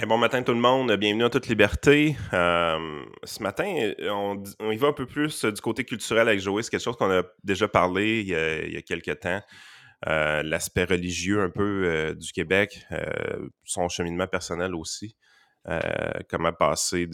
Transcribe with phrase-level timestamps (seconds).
[0.00, 2.16] bon matin tout le monde, bienvenue à toute liberté.
[2.32, 6.62] Euh, ce matin, on, y va un peu plus du côté culturel avec Joey.
[6.62, 9.40] C'est quelque chose qu'on a déjà parlé il y a, quelques temps.
[10.08, 12.84] Euh, l'aspect religieux un peu euh, du Québec,
[13.64, 15.16] son cheminement personnel aussi.
[16.28, 17.08] comment passer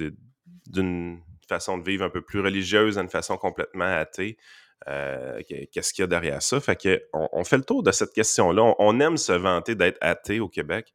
[0.66, 4.38] d'une façon de vivre un peu plus religieuse à une façon complètement athée.
[4.86, 6.60] Qu'est-ce qu'il y a derrière ça?
[6.60, 8.74] Fait que on, fait le tour de cette question-là.
[8.79, 10.95] on aime se vanter d'être athée au Québec.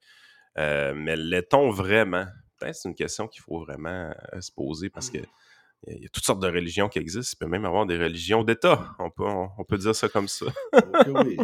[0.58, 2.26] Euh, mais l'est-on vraiment?
[2.60, 5.20] Peut-être c'est une question qu'il faut vraiment euh, se poser parce que
[5.88, 7.36] il y a toutes sortes de religions qui existent.
[7.36, 8.96] Il peut même avoir des religions d'État.
[9.00, 10.46] On peut, on, peut dire ça comme ça.
[11.08, 11.38] oui.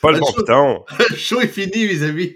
[0.00, 0.84] Pas le bon piton.
[0.98, 2.34] Le show est fini, mes amis.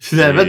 [0.00, 0.44] Finalement,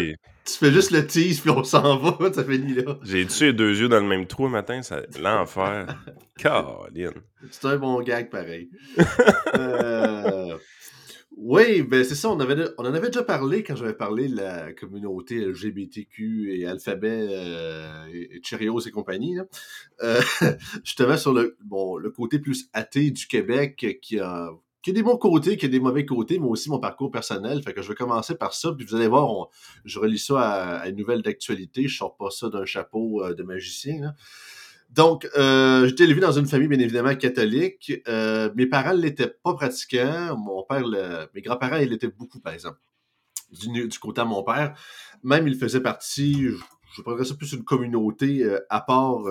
[0.53, 2.99] tu fais juste le tease, puis on s'en va, ça finit là.
[3.03, 5.01] J'ai tué deux yeux dans le même trou le matin, ça...
[5.19, 5.87] l'enfer.
[6.37, 7.13] Caroline.
[7.51, 8.69] C'est un bon gag pareil.
[9.55, 10.57] Euh,
[11.35, 14.35] oui, ben c'est ça, on, avait, on en avait déjà parlé quand j'avais parlé de
[14.35, 19.35] la communauté LGBTQ et Alphabet euh, et Cheerios et compagnie.
[19.35, 19.45] Là.
[20.03, 20.21] Euh,
[20.83, 25.03] justement sur le, bon, le côté plus athée du Québec qui a qui a des
[25.03, 27.61] bons côtés, qui a des mauvais côtés, mais aussi mon parcours personnel.
[27.63, 29.47] Fait que je vais commencer par ça, puis vous allez voir,
[29.85, 30.39] je relis ça
[30.79, 31.87] à, une nouvelle d'actualité.
[31.87, 34.13] Je sors pas ça d'un chapeau euh, de magicien.
[34.89, 37.93] Donc, euh, j'étais élevé dans une famille bien évidemment catholique.
[38.07, 40.35] Euh, mes parents l'étaient pas pratiquants.
[40.37, 40.83] Mon père,
[41.35, 42.79] mes grands-parents, ils l'étaient beaucoup, par exemple.
[43.51, 44.75] Du, côté de mon père,
[45.23, 46.55] même il faisait partie, je,
[46.95, 49.23] je ça plus une communauté à part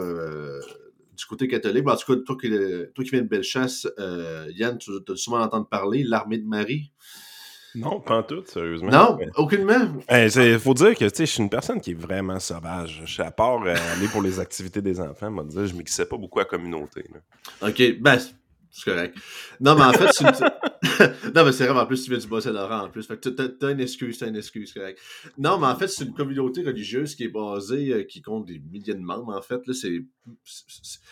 [1.18, 1.86] du côté catholique.
[1.88, 5.40] en tout cas, toi qui, toi qui viens de Bellechasse, euh, Yann, tu as souvent
[5.40, 6.92] entendu parler, l'armée de Marie.
[7.74, 8.90] Non, pas en tout, sérieusement.
[8.90, 10.00] Non, aucunement.
[10.10, 13.02] Il faut dire que je suis une personne qui est vraiment sauvage.
[13.04, 16.38] Je, à part euh, aller pour les activités des enfants, moi, je ne pas beaucoup
[16.38, 17.04] à la communauté.
[17.60, 18.18] OK, ben,
[18.70, 19.16] c'est correct.
[19.60, 20.30] Non, mais en fait, c'est une...
[21.34, 23.06] non, mais c'est vrai, en plus, tu viens du Bas-Saint-Laurent, en plus.
[23.06, 25.00] Fait que t'as une excuse, t'as une excuse, correct.
[25.38, 28.58] Non, mais en fait, c'est une communauté religieuse qui est basée, euh, qui compte des
[28.58, 29.60] milliers de membres, en fait.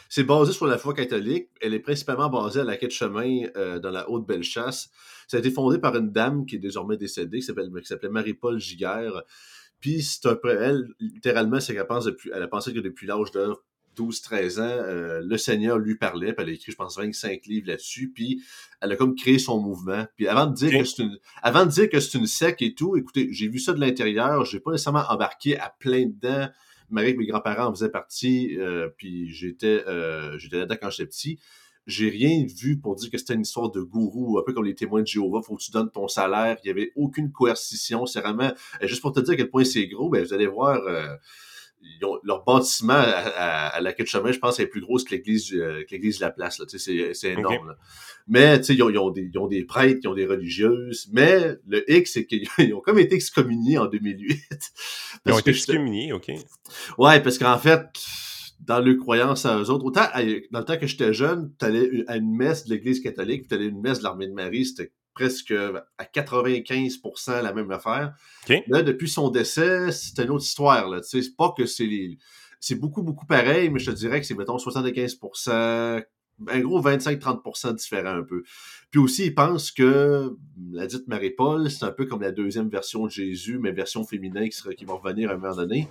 [0.09, 1.49] C'est basé sur la foi catholique.
[1.61, 4.91] Elle est principalement basée à la quête chemin euh, dans la Haute-Bellechasse.
[5.29, 9.23] Ça a été fondé par une dame qui est désormais décédée, qui s'appelait Marie-Paul Giguère.
[9.81, 13.07] Puis, c'est un peu, elle, littéralement, c'est qu'elle pense depuis, elle a pensé que depuis
[13.07, 13.53] l'âge de
[13.97, 17.69] 12-13 ans, euh, le Seigneur lui parlait, puis elle a écrit, je pense, 25 livres
[17.69, 18.43] là-dessus, puis
[18.81, 20.07] elle a comme créé son mouvement.
[20.17, 22.75] Puis avant de dire que c'est une, avant de dire que c'est une sec et
[22.75, 26.49] tout, écoutez, j'ai vu ça de l'intérieur, j'ai pas nécessairement embarqué à plein dedans.
[26.91, 31.39] Marie mes grands-parents en faisaient partie, euh, puis j'étais, euh, j'étais là-dedans quand j'étais petit.
[31.87, 34.75] J'ai rien vu pour dire que c'était une histoire de gourou, un peu comme les
[34.75, 36.57] témoins de Jéhovah, faut que tu donnes ton salaire.
[36.65, 38.07] Il y avait aucune coercition.
[38.07, 38.53] C'est vraiment,
[38.83, 40.81] juste pour te dire à quel point c'est gros, ben, vous allez voir,
[42.23, 45.53] leur bâtiment à, à, la quai de chemin, je pense, est plus gros que l'église
[45.55, 46.61] euh, que l'église de la place.
[46.69, 47.69] C'est, c'est énorme.
[47.69, 47.77] Là.
[48.27, 51.09] Mais ils ont, ils, ont des, ils ont des prêtres, ils ont des religieuses.
[51.13, 54.39] Mais le X, c'est qu'ils ont comme été excommuniés en 2008.
[55.27, 56.31] ils ont été excommuniés, OK.
[56.99, 57.87] Ouais, parce qu'en fait,
[58.61, 60.07] dans leur croyance à eux autres, autant
[60.51, 63.49] dans le temps que j'étais jeune, tu allais à une messe de l'église catholique, puis
[63.49, 65.53] tu allais à une messe de l'armée de Marie, c'était presque
[65.99, 68.15] à 95% la même affaire.
[68.69, 70.89] Là, depuis son décès, c'est une autre histoire.
[70.89, 71.01] Là.
[71.03, 71.89] C'est pas que c'est
[72.61, 76.05] C'est beaucoup, beaucoup pareil, mais je te dirais que c'est, mettons, 75%,
[76.49, 78.43] un gros 25-30% différent un peu.
[78.91, 80.37] Puis aussi, il pense que
[80.71, 84.47] la dite Marie-Paul, c'est un peu comme la deuxième version de Jésus, mais version féminin
[84.47, 85.89] qui, sera, qui va revenir à un moment donné.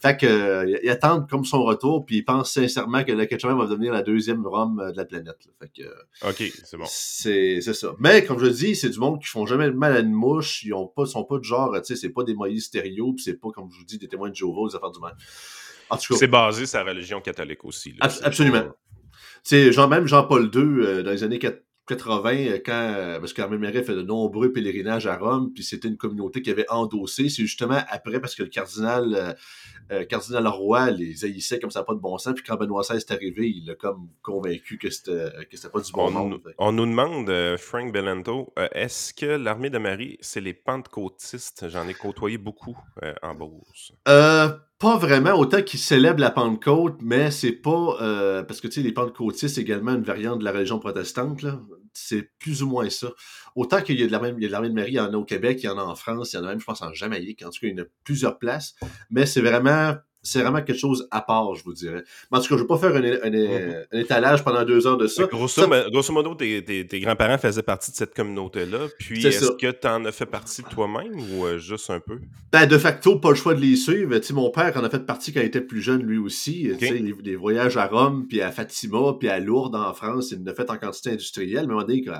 [0.00, 3.50] Fait que, euh, il attend comme son retour, puis il pense sincèrement que le Ketchup
[3.50, 5.48] va devenir la deuxième Rome euh, de la planète.
[5.60, 6.84] Fait que, OK, c'est bon.
[6.86, 7.94] C'est, ça.
[7.98, 10.62] Mais, comme je dis, c'est du monde qui font jamais mal à une mouche.
[10.64, 13.24] Ils ont pas, sont pas du genre, tu sais, c'est pas des Moïse stéréo, puis
[13.24, 15.16] c'est pas, comme je vous dis, des témoins de Jéhovah, des affaires du mal.
[15.90, 16.18] En tout cas.
[16.18, 17.94] C'est basé sur la religion catholique aussi.
[18.00, 18.66] absolument.
[19.42, 21.38] C'est genre même Jean-Paul II, euh, dans les années
[21.88, 26.42] 80, quand, parce qu'Armée Marie fait de nombreux pèlerinages à Rome, puis c'était une communauté
[26.42, 27.28] qui avait endossé.
[27.28, 29.36] C'est justement après, parce que le cardinal
[29.90, 32.34] euh, Cardinal Roy les haïssait comme ça, pas de bon sens.
[32.34, 35.80] Puis quand Benoît XVI est arrivé, il l'a comme convaincu que c'était, que c'était pas
[35.80, 36.40] du bon on, monde.
[36.58, 41.68] On nous demande, euh, Frank Bellento, euh, est-ce que l'armée de Marie, c'est les pentecôtistes?
[41.68, 42.76] J'en ai côtoyé beaucoup
[43.22, 43.92] en Beauce.
[44.04, 48.44] pas vraiment, autant qu'ils célèbrent la Pentecôte, mais c'est pas.
[48.46, 51.42] parce que tu sais, les pentecôtistes, c'est également une variante de la religion protestante.
[51.42, 51.60] Là
[51.98, 53.08] c'est plus ou moins ça.
[53.54, 55.66] Autant qu'il y a de l'armée de Marie, il y en a au Québec, il
[55.66, 57.42] y en a en France, il y en a même, je pense, en Jamaïque.
[57.42, 58.74] En tout cas, il y en a plusieurs places.
[59.10, 62.02] Mais c'est vraiment c'est vraiment quelque chose à part, je vous dirais.
[62.30, 63.84] Mais en tout cas, je ne vais pas faire un, mhm.
[63.92, 65.24] étalage pendant deux heures de ça.
[65.26, 68.88] grosso, modo, tes, grands-parents faisaient partie de cette communauté-là.
[68.98, 72.18] Puis, est-ce que tu en as fait partie toi-même ou euh, juste un peu?
[72.52, 74.14] Ben, de facto, pas le choix de les suivre.
[74.32, 76.70] mon père en a fait partie quand il était plus jeune, lui aussi.
[76.80, 80.46] Les, les, voyages à Rome, puis à Fatima, puis à Lourdes en France, il en
[80.50, 81.66] a fait en quantité industrielle.
[81.68, 82.10] Mais on dit que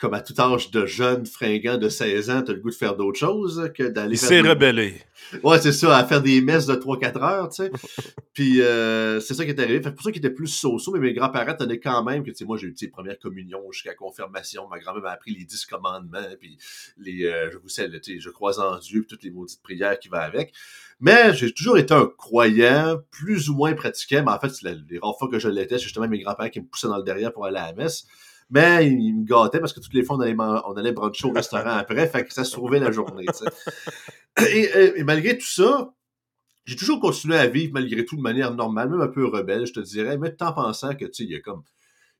[0.00, 2.96] comme à tout âge de jeune fringant de 16 ans, t'as le goût de faire
[2.96, 4.14] d'autres choses que d'aller.
[4.14, 4.94] Il s'est rebellé.
[5.42, 7.70] Ouais, c'est ça, à faire des messes de 3-4 heures, tu sais.
[8.32, 9.82] Puis euh, c'est ça qui est arrivé.
[9.82, 12.36] Fait pour ça qu'il était plus so-so, mais mes grands-parents tenaient quand même que, tu
[12.36, 14.66] sais, moi, j'ai eu, tu première communion jusqu'à confirmation.
[14.68, 16.56] Ma grand-mère m'a appris les 10 commandements, puis
[16.96, 19.62] les, euh, je vous sais, tu sais, je crois en Dieu, puis toutes les maudites
[19.62, 20.54] prières qui vont avec.
[20.98, 25.18] Mais j'ai toujours été un croyant, plus ou moins pratiquant, mais en fait, les rares
[25.18, 27.44] fois que je l'étais, c'est justement mes grands-parents qui me poussaient dans le derrière pour
[27.44, 28.06] aller à la messe.
[28.50, 31.32] Mais il, me gâtait parce que toutes les fois, on allait, on allait bruncher au
[31.32, 33.26] restaurant après, fait que ça sauvait la journée.
[34.48, 35.94] Et, malgré tout ça,
[36.64, 39.72] j'ai toujours continué à vivre malgré tout de manière normale, même un peu rebelle, je
[39.72, 41.62] te dirais, mais tout en pensant que, tu sais, il y a comme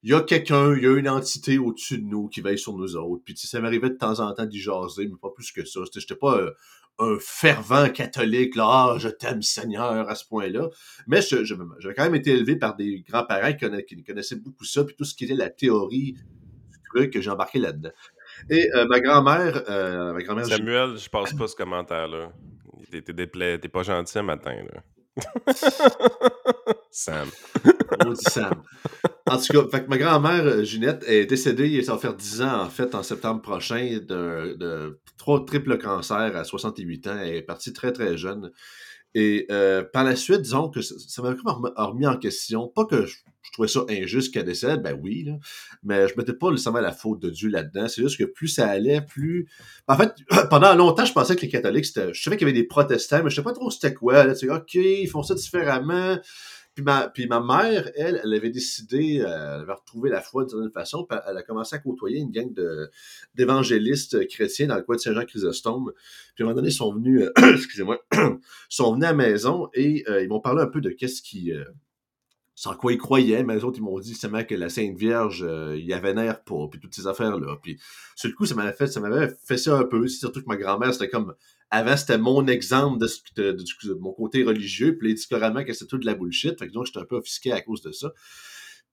[0.02, 2.74] il y a quelqu'un, il y a une entité au-dessus de nous qui veille sur
[2.74, 3.22] nous autres.
[3.24, 5.80] Puis ça m'arrivait de temps en temps d'y jaser, mais pas plus que ça.
[5.94, 6.52] J'étais pas euh,
[7.00, 10.68] un fervent catholique, là, ah, je t'aime Seigneur à ce point-là.
[11.06, 14.94] Mais j'avais je, quand même été élevé par des grands-parents qui, connaissaient beaucoup ça, puis
[14.96, 17.92] tout ce qui était la théorie du truc que j'ai embarqué là-dedans.
[18.48, 20.44] Et euh, ma grand-mère, euh, ma.
[20.44, 22.32] Samuel, je passe pas ce commentaire-là.
[22.90, 24.82] T'es pas gentil un matin, là.
[26.90, 27.28] Sam.
[28.04, 28.62] On dit Sam.
[29.30, 32.42] En tout cas, fait que ma grand-mère, euh, Ginette, est décédée, ça va faire 10
[32.42, 37.16] ans, en fait, en septembre prochain, de, trois triples cancers à 68 ans.
[37.16, 38.50] Elle est partie très, très jeune.
[39.14, 41.36] Et euh, par la suite, disons que ça m'a
[41.76, 42.66] remis en question.
[42.66, 43.18] Pas que je,
[43.52, 45.28] trouvais ça injuste qu'elle décède, ben oui,
[45.84, 47.86] mais je mettais pas nécessairement la faute de Dieu là-dedans.
[47.86, 49.48] C'est juste que plus ça allait, plus.
[49.86, 50.12] En fait,
[50.50, 51.86] pendant longtemps, je pensais que les catholiques.
[51.86, 54.24] Je savais qu'il y avait des protestants, mais je sais pas trop c'était quoi.
[54.24, 54.34] Là.
[54.48, 56.18] OK, ils font ça différemment.
[56.74, 60.44] Puis ma, puis ma mère, elle, elle avait décidé, euh, elle avait retrouvé la foi
[60.44, 62.52] d'une certaine façon, elle a commencé à côtoyer une gang
[63.34, 65.92] d'évangélistes chrétiens dans le coin de Saint-Jean-Chrysostome.
[66.34, 67.98] Puis à un moment donné, ils sont venus, euh, excusez-moi,
[68.68, 71.52] sont venus à la maison et euh, ils m'ont parlé un peu de qu'est-ce qui,
[72.54, 75.44] sans quoi ils croyaient, mais les autres, ils m'ont dit justement que la Sainte Vierge,
[75.74, 77.56] il y avait l'air pas, puis toutes ces affaires-là.
[77.60, 77.80] Puis
[78.14, 80.56] sur le coup, ça m'avait fait, ça m'avait fait ça un peu, surtout que ma
[80.56, 81.34] grand-mère, c'était comme,
[81.70, 82.98] avant, c'était mon exemple
[83.36, 86.60] de, mon côté religieux, puis les carrément que c'était tout de la bullshit.
[86.72, 88.12] Donc, j'étais un peu offusqué à cause de ça.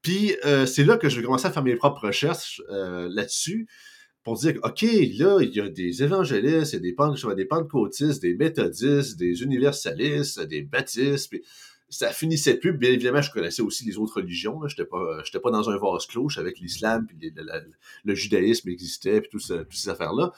[0.02, 3.68] Puis euh, c'est là que je vais commencer à faire mes propres recherches euh, là-dessus
[4.24, 8.22] pour dire, OK, là, il y a des évangélistes, il y a des, des pentecôtistes,
[8.22, 11.44] des méthodistes, des universalistes, des baptistes, puis
[11.90, 12.74] ça finissait plus.
[12.74, 14.60] Bien évidemment, je connaissais aussi les autres religions.
[14.68, 16.28] Je n'étais pas, pas dans un vase clos.
[16.38, 17.34] avec l'islam, puis
[18.04, 20.34] le, judaïsme existait, puis tout toutes ces affaires-là.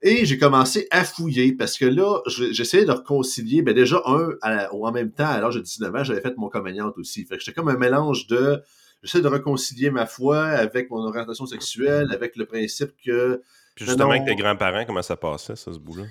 [0.00, 3.62] Et j'ai commencé à fouiller parce que là, j'essayais de réconcilier.
[3.62, 4.30] Ben déjà, un,
[4.70, 7.24] en même temps, à l'âge de 19 ans, j'avais fait mon communiante aussi.
[7.24, 8.62] Fait que j'étais comme un mélange de.
[9.02, 13.42] J'essaie de réconcilier ma foi avec mon orientation sexuelle, avec le principe que.
[13.74, 16.04] Puis justement, avec tes grands-parents, comment ça passait, ça, ce bout-là?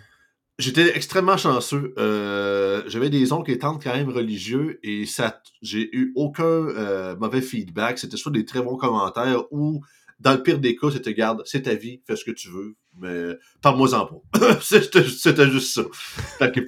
[0.60, 1.94] J'étais extrêmement chanceux.
[2.00, 7.16] Euh, j'avais des oncles et tantes quand même religieux et ça, j'ai eu aucun euh,
[7.16, 8.00] mauvais feedback.
[8.00, 9.84] C'était soit des très bons commentaires ou,
[10.20, 12.76] dans le pire des cas, c'était garde, c'est ta vie, fais ce que tu veux
[13.00, 14.58] mais parle-moi-en pas.
[14.62, 15.84] C'était juste ça.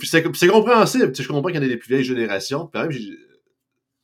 [0.04, 1.12] c'est compréhensible.
[1.16, 2.68] Je comprends qu'il y en a des plus vieilles générations.
[2.68, 2.92] Puis même,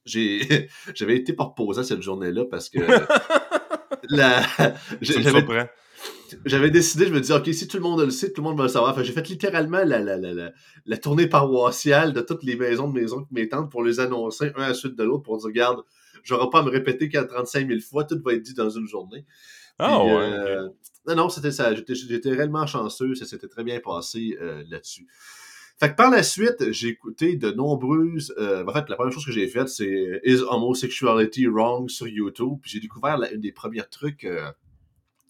[0.05, 2.79] j'ai j'avais été proposé cette journée-là parce que
[4.09, 4.43] la
[5.01, 5.43] j'avais
[6.45, 8.57] j'avais décidé je me disais ok si tout le monde le sait tout le monde
[8.57, 10.51] va le savoir j'ai fait littéralement la, la, la,
[10.85, 14.63] la, tournée paroissiale de toutes les maisons de maisons mes tantes pour les annoncer un
[14.63, 15.83] à la suite de l'autre pour dire regarde
[16.25, 19.25] j'aurai pas à me répéter 35 000 fois tout va être dit dans une journée
[19.79, 20.67] ah ouais euh,
[21.07, 21.73] non, non, c'était ça.
[21.75, 23.15] J'étais réellement chanceux.
[23.15, 25.07] Ça s'était très bien passé euh, là-dessus.
[25.77, 28.33] Fait que par la suite, j'ai écouté de nombreuses.
[28.37, 32.59] Euh, en fait, la première chose que j'ai faite, c'est Is Homosexuality Wrong sur YouTube?
[32.61, 34.23] Puis j'ai découvert une des premiers trucs.
[34.23, 34.51] Euh,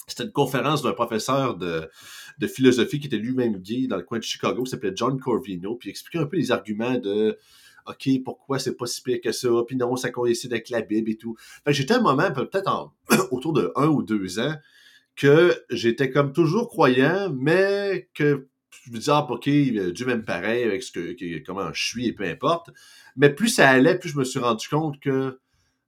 [0.07, 1.89] c'était une conférence d'un professeur de,
[2.37, 5.75] de, philosophie qui était lui-même gay dans le coin de Chicago, qui s'appelait John Corvino,
[5.75, 7.39] puis il expliquait un peu les arguments de
[7.87, 11.11] OK, pourquoi c'est pas si pire que ça, puis non, ça coïncide avec la Bible
[11.11, 11.35] et tout.
[11.37, 12.93] Fait que j'étais un moment, peut-être
[13.31, 14.55] autour de un ou deux ans,
[15.15, 18.47] que j'étais comme toujours croyant, mais que
[18.83, 22.13] je me disais, ah, ok, Dieu m'aime pareil avec ce que, comment je suis et
[22.13, 22.69] peu importe.
[23.15, 25.39] Mais plus ça allait, plus je me suis rendu compte que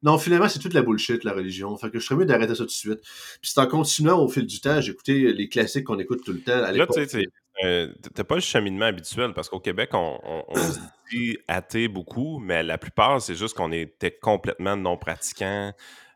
[0.03, 1.75] non, finalement, c'est toute la bullshit, la religion.
[1.75, 3.01] Fait que je serais mieux d'arrêter ça tout de suite.
[3.41, 6.41] Puis c'est en continuant au fil du temps, écouté les classiques qu'on écoute tout le
[6.41, 6.63] temps.
[6.63, 7.25] À Là, tu sais,
[7.63, 10.79] euh, t'as pas le cheminement habituel parce qu'au Québec, on, on, se
[11.11, 15.73] dit athée beaucoup, mais la plupart, c'est juste qu'on était complètement non pratiquants.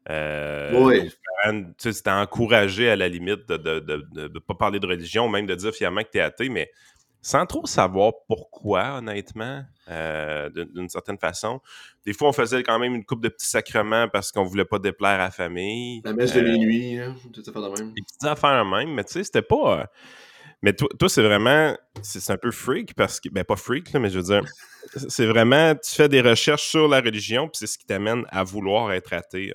[0.10, 1.12] Euh, oui.
[1.78, 6.02] C'était encouragé à la limite de ne pas parler de religion, même de dire finalement
[6.04, 6.72] que tu es athée, mais
[7.24, 11.62] sans trop savoir pourquoi, honnêtement, euh, d'une certaine façon.
[12.06, 14.80] Des fois, on faisait quand même une coupe de petits sacrements parce qu'on voulait pas
[14.80, 16.02] déplaire à la famille.
[16.04, 17.94] La messe de minuit, hein, tout à de même.
[17.94, 19.88] Des petites affaires même, mais tu sais, c'était pas...
[20.62, 21.76] Mais toi, c'est vraiment...
[22.02, 23.30] C'est un peu freak parce que...
[23.30, 24.44] Ben, pas freak, là, mais je veux dire...
[25.10, 25.74] c'est vraiment...
[25.76, 29.14] Tu fais des recherches sur la religion, puis c'est ce qui t'amène à vouloir être
[29.14, 29.54] athée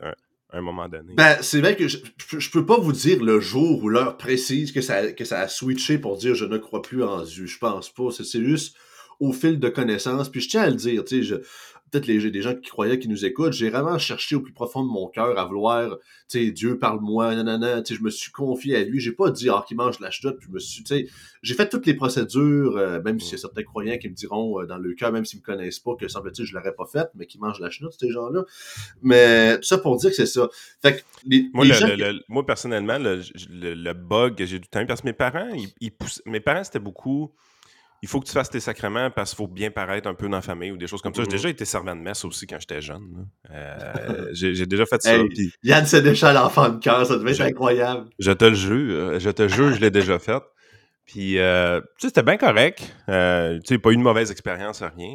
[0.53, 1.15] un moment donné.
[1.15, 1.99] Ben, c'est vrai que je,
[2.39, 5.49] je, peux pas vous dire le jour ou l'heure précise que ça, que ça a
[5.49, 7.47] switché pour dire je ne crois plus en Dieu.
[7.47, 8.09] Je pense pas.
[8.11, 8.77] C'est juste
[9.21, 10.31] au fil de connaissances.
[10.31, 11.41] Puis je tiens à le dire, tu sais,
[11.97, 14.85] peut-être les, des gens qui croyaient, qui nous écoutent, j'ai vraiment cherché au plus profond
[14.85, 15.99] de mon cœur à vouloir,
[16.29, 19.31] tu sais, Dieu parle-moi, nanana, tu sais, je me suis confié à lui, j'ai pas
[19.31, 21.07] dit, ah, qu'il mange la chute, puis je me suis, tu sais,
[21.43, 24.61] j'ai fait toutes les procédures, euh, même s'il y a certains croyants qui me diront
[24.61, 27.09] euh, dans le cœur, même s'ils me connaissent pas, que semble-t-il, je l'aurais pas fait,
[27.15, 28.45] mais qui mangent la chenoute, ces gens-là.
[29.03, 30.49] Mais tout ça pour dire que c'est ça.
[30.83, 31.65] Fait que les, moi,
[32.29, 35.51] moi, personnellement, le, bug que j'ai du temps, parce que mes parents,
[35.81, 35.93] ils,
[36.27, 37.33] mes parents, c'était beaucoup
[38.03, 40.37] il faut que tu fasses tes sacrements parce qu'il faut bien paraître un peu dans
[40.37, 41.23] la famille ou des choses comme ça.
[41.23, 43.27] J'ai déjà été servant de messe aussi quand j'étais jeune.
[43.51, 45.17] Euh, j'ai déjà fait ça.
[45.17, 48.09] Hey, Yann Sénéchal, l'enfant de cœur, ça devait être incroyable.
[48.19, 50.43] Je te le jure, je te jure, je l'ai déjà fait.
[51.07, 52.95] Puis, euh, tu sais, c'était bien correct.
[53.09, 55.15] Euh, tu sais, pas eu une mauvaise expérience, rien.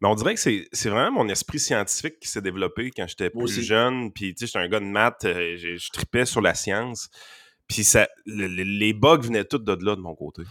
[0.00, 3.60] Mais on dirait que c'est vraiment mon esprit scientifique qui s'est développé quand j'étais plus
[3.62, 4.12] jeune.
[4.12, 7.08] Puis, tu sais, j'étais un gars de maths, je tripais sur la science.
[7.66, 10.42] Puis, ça, les bugs venaient tous de là de mon côté.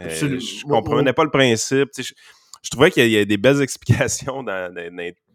[0.00, 1.90] Euh, je comprenais pas le principe.
[1.96, 4.72] Je, trouvais qu'il y, a des belles explications dans,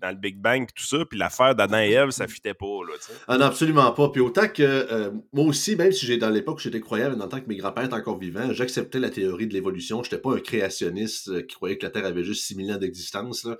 [0.02, 2.66] le Big Bang et tout ça, puis l'affaire d'Adam et Ève, ça fitait pas.
[2.66, 2.94] Là,
[3.28, 4.10] ah non, absolument pas.
[4.10, 7.28] Puis autant que euh, moi aussi, même si j'ai dans l'époque j'étais croyant, mais en
[7.28, 10.04] tant que mes grands-pères étaient encore vivants, j'acceptais la théorie de l'évolution.
[10.04, 12.78] Je n'étais pas un créationniste euh, qui croyait que la Terre avait juste 6000 ans
[12.78, 13.44] d'existence.
[13.46, 13.58] Là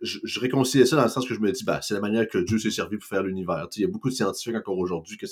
[0.00, 2.28] je, je, réconciliais ça dans le sens que je me dis, bah, c'est la manière
[2.28, 3.66] que Dieu s'est servi pour faire l'univers.
[3.76, 5.26] Il y a beaucoup de scientifiques encore aujourd'hui qui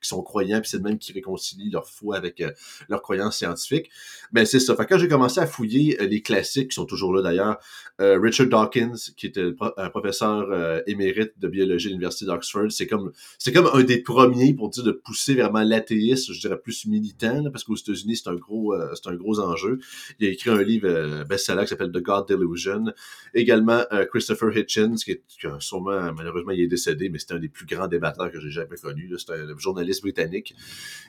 [0.00, 2.50] sont croyants, puis c'est de même qui réconcilient leur foi avec euh,
[2.88, 3.90] leurs croyances scientifiques.
[4.32, 4.74] Mais c'est ça.
[4.76, 7.58] Fait quand j'ai commencé à fouiller les classiques, qui sont toujours là d'ailleurs,
[7.98, 13.52] Richard Dawkins, qui était un professeur émérite de biologie à l'Université d'Oxford, c'est comme, c'est
[13.52, 17.64] comme un des premiers pour dire de pousser vraiment l'athéisme, je dirais plus militant, parce
[17.64, 19.78] qu'aux États-Unis, c'est un gros, c'est un gros enjeu.
[20.18, 22.92] Il a écrit un livre best-seller qui s'appelle The God Delusion.
[23.34, 25.22] Également, Christopher Hitchens, qui est
[25.60, 28.76] sûrement, malheureusement, il est décédé, mais c'est un des plus grands débatteurs que j'ai jamais
[28.76, 29.10] connu.
[29.18, 30.54] C'est un journaliste britannique.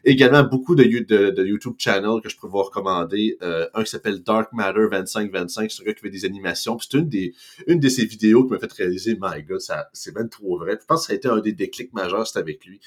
[0.04, 3.38] Également, beaucoup de, de, YouTube channels que je peux vous recommander.
[3.42, 6.78] Euh, un qui s'appelle Dark Matter 2525, c'est un gars qui fait des animations.
[6.80, 7.34] c'est une des,
[7.68, 9.62] une de ses vidéos qui m'a fait réaliser, my god,
[9.94, 10.78] c'est même trop vrai.
[10.80, 12.80] Je pense que ça a été un des déclics majeurs, c'est avec lui.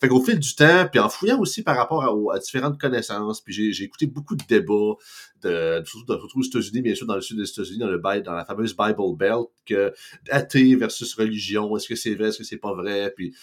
[0.00, 3.40] Fait qu'au fil du temps, puis en fouillant aussi par rapport à, à différentes connaissances,
[3.40, 4.94] puis j'ai écouté beaucoup de débats,
[5.42, 8.44] de, surtout, aux États-Unis, bien sûr, dans le sud des États-Unis, dans, le, dans la
[8.44, 9.92] fameuse Bible Belt, que
[10.30, 13.34] athée versus religion, est-ce que c'est vrai, est-ce que c'est pas vrai, puis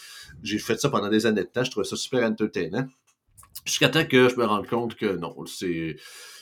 [0.44, 2.88] j'ai fait ça pendant des années de temps, je trouvais ça super entertainant.
[3.66, 5.96] Jusqu'à temps que je me rende compte que non, c'est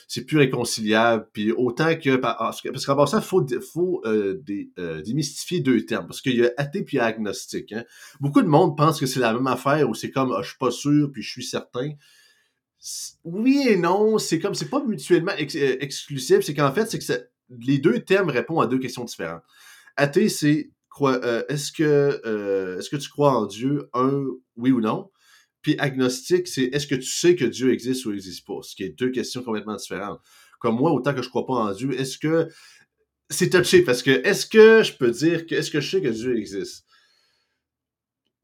[0.08, 1.28] c'est plus réconciliable.
[1.32, 4.42] Puis autant que parce qu'en passant, faut, faut euh,
[4.78, 6.06] euh, démystifier deux termes.
[6.06, 7.72] Parce qu'il y a athée puis agnostique.
[7.72, 7.84] Hein.
[8.20, 10.58] Beaucoup de monde pense que c'est la même affaire ou c'est comme ah, je suis
[10.58, 11.90] pas sûr puis je suis certain
[13.24, 17.28] oui et non, c'est comme c'est pas mutuellement euh, exclusif, c'est qu'en fait, c'est que
[17.60, 19.42] les deux termes répondent à deux questions différentes.
[19.96, 20.70] Athée, c'est
[21.00, 25.10] euh, est-ce que euh, est-ce que tu crois en Dieu, un oui ou non?
[25.64, 28.60] Puis agnostique, c'est est-ce que tu sais que Dieu existe ou n'existe pas?
[28.62, 30.20] Ce qui est deux questions complètement différentes.
[30.60, 32.48] Comme moi, autant que je crois pas en Dieu, est-ce que
[33.30, 36.08] c'est touché parce que est-ce que je peux dire que est-ce que je sais que
[36.08, 36.84] Dieu existe?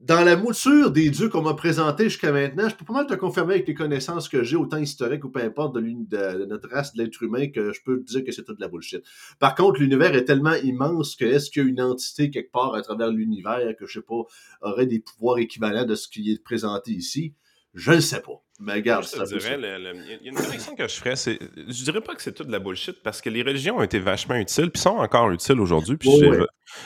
[0.01, 3.15] Dans la mouture des dieux qu'on m'a présentés jusqu'à maintenant, je peux pas mal te
[3.15, 6.95] confirmer avec les connaissances que j'ai, autant historiques ou peu importe de, de, notre race,
[6.95, 9.05] de l'être humain, que je peux te dire que c'est toute de la bullshit.
[9.39, 12.75] Par contre, l'univers est tellement immense que est-ce qu'il y a une entité quelque part
[12.75, 14.23] à travers l'univers que, je sais pas,
[14.63, 17.35] aurait des pouvoirs équivalents de ce qui est présenté ici?
[17.75, 18.43] Je ne sais pas.
[18.59, 19.79] Mais regarde, ça il y a
[20.25, 23.03] une correction que je ferais, c'est, je dirais pas que c'est tout de la bullshit
[23.03, 25.97] parce que les religions ont été vachement utiles, puis sont encore utiles aujourd'hui.
[25.97, 26.11] Puis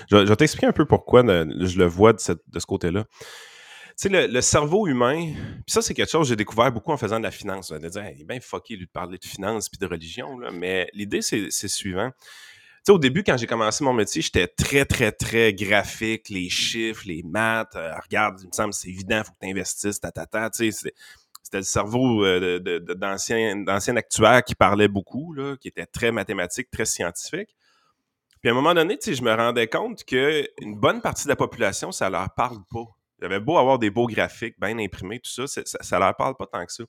[0.08, 3.04] je, vais t'expliquer un peu pourquoi je le vois de, de ce côté-là.
[3.96, 6.96] Tu sais, le, cerveau humain, puis ça, c'est quelque chose que j'ai découvert beaucoup en
[6.96, 7.70] faisant de la finance.
[7.70, 10.50] De dire, il est bien fucké, lui, de parler de finance puis de religion, là.
[10.52, 12.10] mais l'idée, c'est, c'est suivant.
[12.86, 17.04] Sais, au début, quand j'ai commencé mon métier, j'étais très, très, très graphique, les chiffres,
[17.06, 17.74] les maths.
[17.76, 20.12] Euh, regarde, il me semble, c'est évident, faut que tu investisses, ta.
[20.50, 20.92] Tu sais,
[21.42, 26.84] c'était le cerveau euh, d'anciens actuaires qui parlait beaucoup, là, qui était très mathématique, très
[26.84, 27.56] scientifique.
[28.42, 31.90] Puis à un moment donné, je me rendais compte qu'une bonne partie de la population,
[31.90, 32.84] ça leur parle pas.
[33.18, 36.46] J'avais beau avoir des beaux graphiques bien imprimés, tout ça, ça, ça leur parle pas
[36.46, 36.84] tant que ça.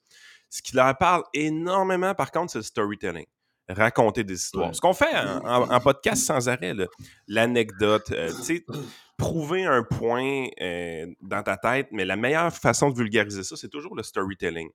[0.49, 3.25] Ce qui leur parle énormément, par contre, c'est le storytelling
[3.69, 4.73] raconter des histoires.
[4.75, 6.73] Ce qu'on fait en, podcast sans arrêt,
[7.27, 8.65] l'anecdote, euh, tu sais,
[9.17, 13.69] prouver un point euh, dans ta tête, mais la meilleure façon de vulgariser ça, c'est
[13.69, 14.69] toujours le storytelling.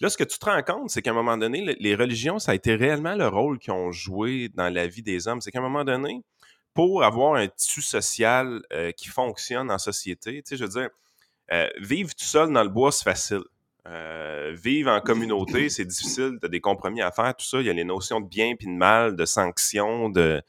[0.00, 2.52] là, ce que tu te rends compte, c'est qu'à un moment donné, les religions, ça
[2.52, 5.40] a été réellement le rôle qu'ils ont joué dans la vie des hommes.
[5.40, 6.22] C'est qu'à un moment donné,
[6.74, 10.90] pour avoir un tissu social euh, qui fonctionne en société, tu sais, je veux dire,
[11.52, 13.42] euh, vivre tout seul dans le bois, c'est facile.
[13.86, 17.60] Euh, vivre en communauté, c'est difficile, tu as des compromis à faire, tout ça.
[17.60, 20.42] Il y a les notions de bien puis de mal, de sanctions, de,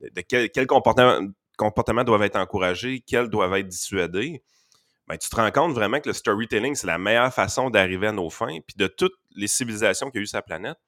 [0.00, 4.42] de quel, quel comportement, comportements doivent être encouragés, quels doivent être dissuadés.
[5.08, 8.12] Ben, tu te rends compte vraiment que le storytelling, c'est la meilleure façon d'arriver à
[8.12, 8.58] nos fins.
[8.66, 10.78] Puis de toutes les civilisations qu'il y a eu sur la planète,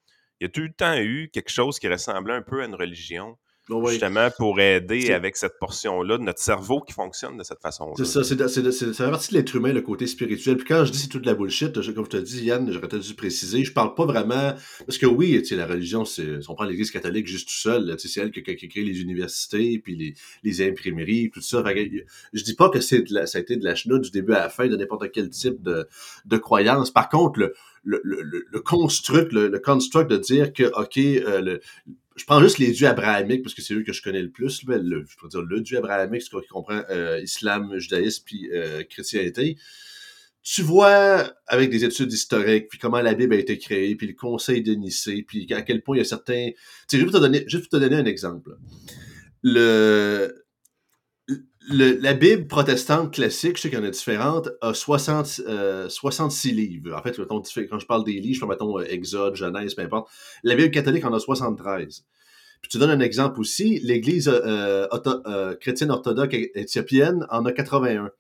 [0.40, 2.74] il y a tout le temps eu quelque chose qui ressemblait un peu à une
[2.74, 7.92] religion justement pour aider avec cette portion-là de notre cerveau qui fonctionne de cette façon-là.
[7.96, 10.56] C'est ça, c'est ça fait partie de l'être humain, le côté spirituel.
[10.56, 13.14] Puis quand je dis c'est toute la bullshit, comme je te dis, Yann, j'aurais dû
[13.14, 14.54] préciser, je parle pas vraiment.
[14.86, 16.48] Parce que oui, la religion, c'est.
[16.48, 19.96] On prend l'Église catholique juste tout seul, c'est elle qui, qui, crée les universités, puis
[19.96, 21.62] les, les imprimeries, tout ça.
[22.32, 24.48] je dis pas que c'est ça a été de la chenoute du début à la
[24.48, 25.88] fin de n'importe quel type de,
[26.24, 26.90] de croyance.
[26.90, 27.54] Par contre, le,
[27.84, 31.60] le, le, le construct, le, construct de dire que, OK, euh, le,
[32.16, 34.62] je prends juste les dieux abrahamiques parce que c'est eux que je connais le plus.
[34.66, 38.84] le, je peux dire le dieu abrahamique, ce qui comprend euh, islam, judaïsme puis euh,
[38.84, 39.58] chrétienté.
[40.42, 44.12] Tu vois avec des études historiques, puis comment la Bible a été créée, puis le
[44.12, 46.50] Conseil de Nicée, puis à quel point il y a certains.
[46.50, 46.54] Tu
[46.86, 48.50] sais, juste pour te donner, te donner un exemple.
[49.42, 50.43] Le,
[51.68, 55.42] la Bible protestante classique, je sais qu'il y en a différentes, a 60,
[55.88, 56.94] 66 euh, livres.
[56.94, 60.10] En fait, quand je parle des livres, je fais, mettons, euh, Exode, Genèse, peu importe.
[60.42, 62.04] La Bible catholique en a 73.
[62.60, 64.86] Puis tu donnes un exemple aussi, l'Église euh,
[65.56, 68.10] chrétienne orthodoxe éthiopienne en a 81.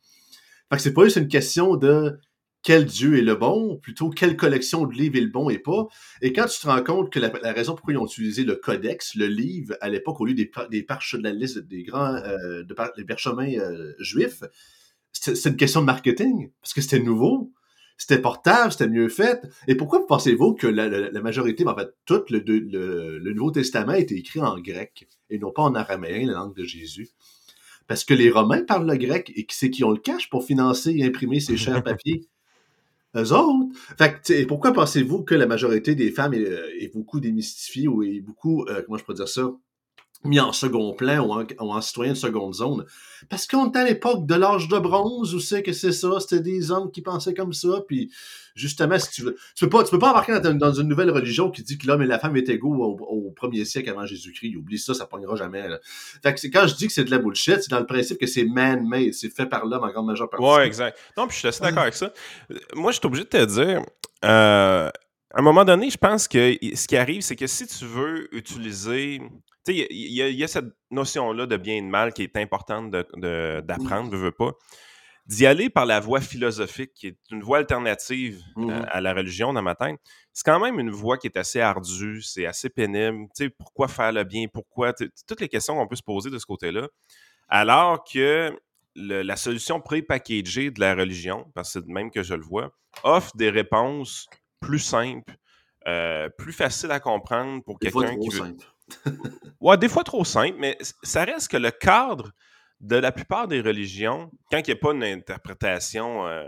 [0.70, 2.18] Fait que c'est pas juste une question de
[2.64, 5.86] quel Dieu est le bon, plutôt quelle collection de livres est le bon et pas.
[6.22, 9.14] Et quand tu te rends compte que la, raison pourquoi ils ont utilisé le codex,
[9.16, 12.64] le livre, à l'époque, au lieu des, des parches de la liste des grands euh,
[12.64, 14.42] de parchemins euh, juifs,
[15.12, 17.52] c'est une question de marketing, parce que c'était nouveau,
[17.98, 19.42] c'était portable, c'était mieux fait.
[19.68, 24.16] Et pourquoi pensez-vous que la, majorité, en fait, tout le, le, Nouveau Testament a été
[24.16, 27.10] écrit en grec et non pas en araméen, la langue de Jésus?
[27.86, 30.94] Parce que les Romains parlent le grec et c'est qui ont le cash pour financer
[30.96, 32.26] et imprimer ces chers papiers?
[33.16, 33.78] Eux autres.
[33.98, 38.20] Fait que, pourquoi pensez-vous que la majorité des femmes est, euh, beaucoup démystifiée ou est
[38.20, 39.50] beaucoup, euh, comment je peux dire ça,
[40.24, 42.84] mis en second plan ou en, ou en, citoyen de seconde zone.
[43.28, 46.40] Parce qu'on est à l'époque de l'âge de bronze où c'est que c'est ça, c'était
[46.42, 48.10] des hommes qui pensaient comme ça, puis
[48.54, 51.50] justement, si tu veux, tu peux pas, tu peux pas embarquer dans, une nouvelle religion
[51.50, 54.56] qui dit que l'homme et la femme étaient égaux au, premier siècle avant Jésus-Christ.
[54.56, 55.66] Oublie ça, ça pognera jamais.
[56.22, 58.26] Fait que quand je dis que c'est de la bullshit, c'est dans le principe que
[58.26, 60.44] c'est man-made, c'est fait par l'homme en grande majeure partie.
[60.44, 60.98] Ouais, exact.
[61.16, 62.12] Non, puis je suis assez d'accord avec ça.
[62.74, 63.82] Moi, je suis obligé de te dire,
[64.24, 67.84] euh, à un moment donné, je pense que ce qui arrive, c'est que si tu
[67.86, 69.20] veux utiliser
[69.64, 72.90] tu sais, il y, a cette notion-là de bien et de mal qui est importante
[72.90, 74.52] d'apprendre, de, veux, veux pas.
[75.26, 79.54] D'y aller par la voie philosophique, qui est une voie alternative mmh à, la religion
[79.54, 79.96] dans ma tête,
[80.34, 83.26] c'est quand même une voie qui est assez ardue, c'est assez pénible.
[83.34, 84.46] Tu sais, pourquoi faire le bien?
[84.52, 84.92] Pourquoi?
[84.92, 86.88] Toutes les questions qu'on peut se poser de ce côté-là.
[87.48, 88.54] Alors que
[88.96, 93.34] la solution pré-packagée de la religion, parce que c'est même que je le vois, offre
[93.36, 94.28] des réponses
[94.60, 95.36] plus simples,
[95.86, 98.56] euh, plus faciles à comprendre pour quelqu'un qui veut
[99.60, 102.32] ouais, des fois trop simple, mais ça reste que le cadre
[102.80, 106.44] de la plupart des religions, quand il n'y a pas une interprétation euh,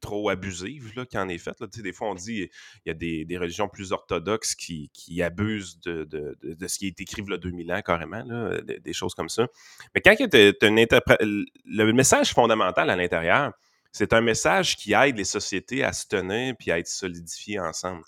[0.00, 2.48] trop abusive là, qui en est faite, des fois on dit
[2.84, 4.90] il y a des, religions plus orthodoxes qui,
[5.22, 9.14] abusent de, ce qui est écrit il y a 2000 ans carrément, là, des, choses
[9.14, 9.46] comme ça.
[9.94, 13.52] Mais quand tu as une le message fondamental à l'intérieur,
[13.92, 18.04] c'est un message qui aide les sociétés à se tenir puis à être solidifiées ensemble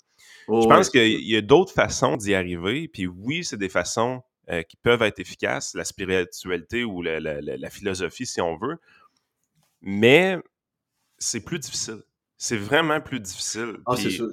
[0.47, 2.87] je pense qu'il y a d'autres façons d'y arriver.
[2.87, 8.25] Puis oui, c'est des façons euh, qui peuvent être efficaces, la spiritualité ou la, philosophie,
[8.25, 8.77] si on veut.
[9.81, 10.37] Mais
[11.17, 12.01] c'est plus difficile.
[12.37, 13.77] C'est vraiment plus difficile.
[13.85, 14.29] Ah, c'est sûr.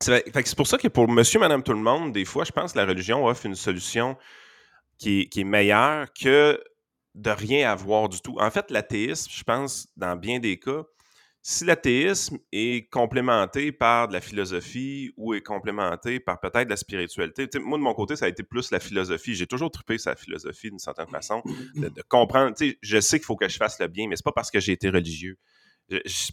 [0.00, 2.78] C'est pour ça que pour monsieur, madame, tout le monde, des fois, je pense que
[2.78, 4.16] la religion offre une solution
[4.98, 6.62] qui est, qui est meilleure que
[7.14, 8.36] de rien avoir du tout.
[8.38, 10.84] En fait, l'athéisme, je pense, dans bien des cas,
[11.50, 16.76] si l'athéisme est complémenté par de la philosophie ou est complémenté par peut-être de la
[16.76, 19.34] spiritualité, moi de mon côté, ça a été plus la philosophie.
[19.34, 21.42] J'ai toujours trippé sa philosophie d'une certaine façon,
[21.74, 22.54] de, comprendre.
[22.82, 24.72] Je sais qu'il faut que je fasse le bien, mais c'est pas parce que j'ai
[24.72, 25.38] été religieux.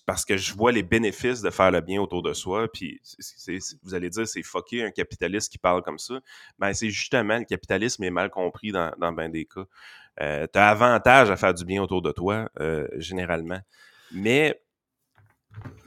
[0.06, 2.99] parce que je vois les bénéfices de faire le bien autour de soi, puis
[3.84, 6.19] vous allez dire c'est fucké un capitaliste qui parle comme ça,
[6.60, 9.63] ben, c'est justement le capitalisme est mal compris dans, dans bien des cas.
[10.19, 13.62] Euh, tu as avantage à faire du bien autour de toi, euh, généralement.
[14.12, 14.60] Mais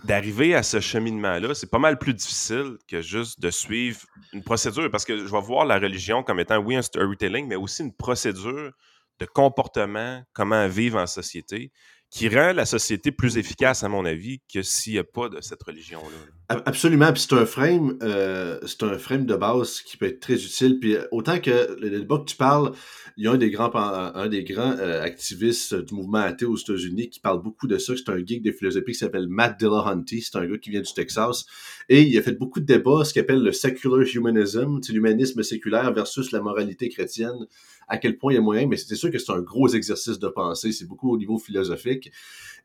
[0.04, 4.00] d'arriver à ce cheminement-là, c'est pas mal plus difficile que juste de suivre
[4.32, 7.56] une procédure, parce que je vais voir la religion comme étant, oui, un storytelling, mais
[7.56, 8.72] aussi une procédure
[9.18, 11.72] de comportement, comment vivre en société,
[12.10, 15.40] qui rend la société plus efficace, à mon avis, que s'il n'y a pas de
[15.40, 16.37] cette religion-là.
[16.50, 20.42] Absolument, puis c'est un frame, euh, c'est un frame de base qui peut être très
[20.42, 20.78] utile.
[20.80, 22.72] Puis autant que le débat que tu parles,
[23.18, 26.56] il y a un des grands, un des grands euh, activistes du mouvement athée aux
[26.56, 27.92] États-Unis qui parle beaucoup de ça.
[27.94, 30.22] C'est un geek de philosophie qui s'appelle Matt Dillahunty.
[30.22, 31.44] C'est un gars qui vient du Texas
[31.90, 35.42] et il a fait beaucoup de débats, ce qu'il appelle le secular humanism, c'est l'humanisme
[35.42, 37.46] séculaire versus la moralité chrétienne.
[37.88, 40.18] À quel point il y a moyen, mais c'est sûr que c'est un gros exercice
[40.18, 40.72] de pensée.
[40.72, 42.12] C'est beaucoup au niveau philosophique.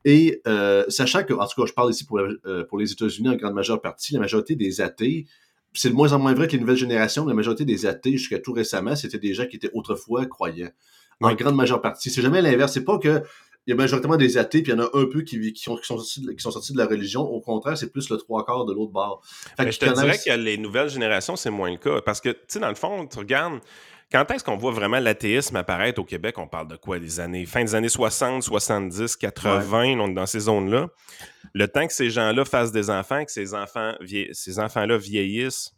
[0.03, 3.29] Et euh, sachant que, en tout cas, je parle ici pour, euh, pour les États-Unis
[3.29, 5.25] en grande majeure partie, la majorité des athées,
[5.73, 8.39] c'est de moins en moins vrai que les nouvelles générations, la majorité des athées, jusqu'à
[8.39, 10.71] tout récemment, c'était des gens qui étaient autrefois croyants.
[11.21, 12.09] En grande majeure partie.
[12.09, 12.73] C'est jamais l'inverse.
[12.73, 13.23] C'est pas que
[13.65, 15.63] il y a majoritairement des athées, puis il y en a un peu qui, qui,
[15.63, 17.21] sont, qui, sont, sortis de, qui sont sortis de la religion.
[17.21, 19.23] Au contraire, c'est plus le trois quarts de l'autre bord.
[19.57, 22.01] je te dirais que les nouvelles générations, c'est moins le cas.
[22.01, 23.61] Parce que, tu sais, dans le fond, tu regardes,
[24.13, 26.37] quand est-ce qu'on voit vraiment l'athéisme apparaître au Québec?
[26.37, 26.99] On parle de quoi?
[26.99, 30.89] Les années, fin des années 60, 70, 80, on est dans ces zones-là.
[31.53, 33.93] Le temps que ces gens-là fassent des enfants, que ces, enfants
[34.33, 35.73] ces enfants-là vieillissent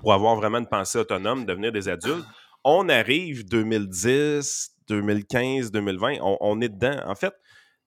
[0.00, 2.26] pour avoir vraiment une pensée autonome, devenir des adultes,
[2.64, 7.00] on arrive 2010, 2015, 2020, on, on est dedans.
[7.06, 7.34] En fait,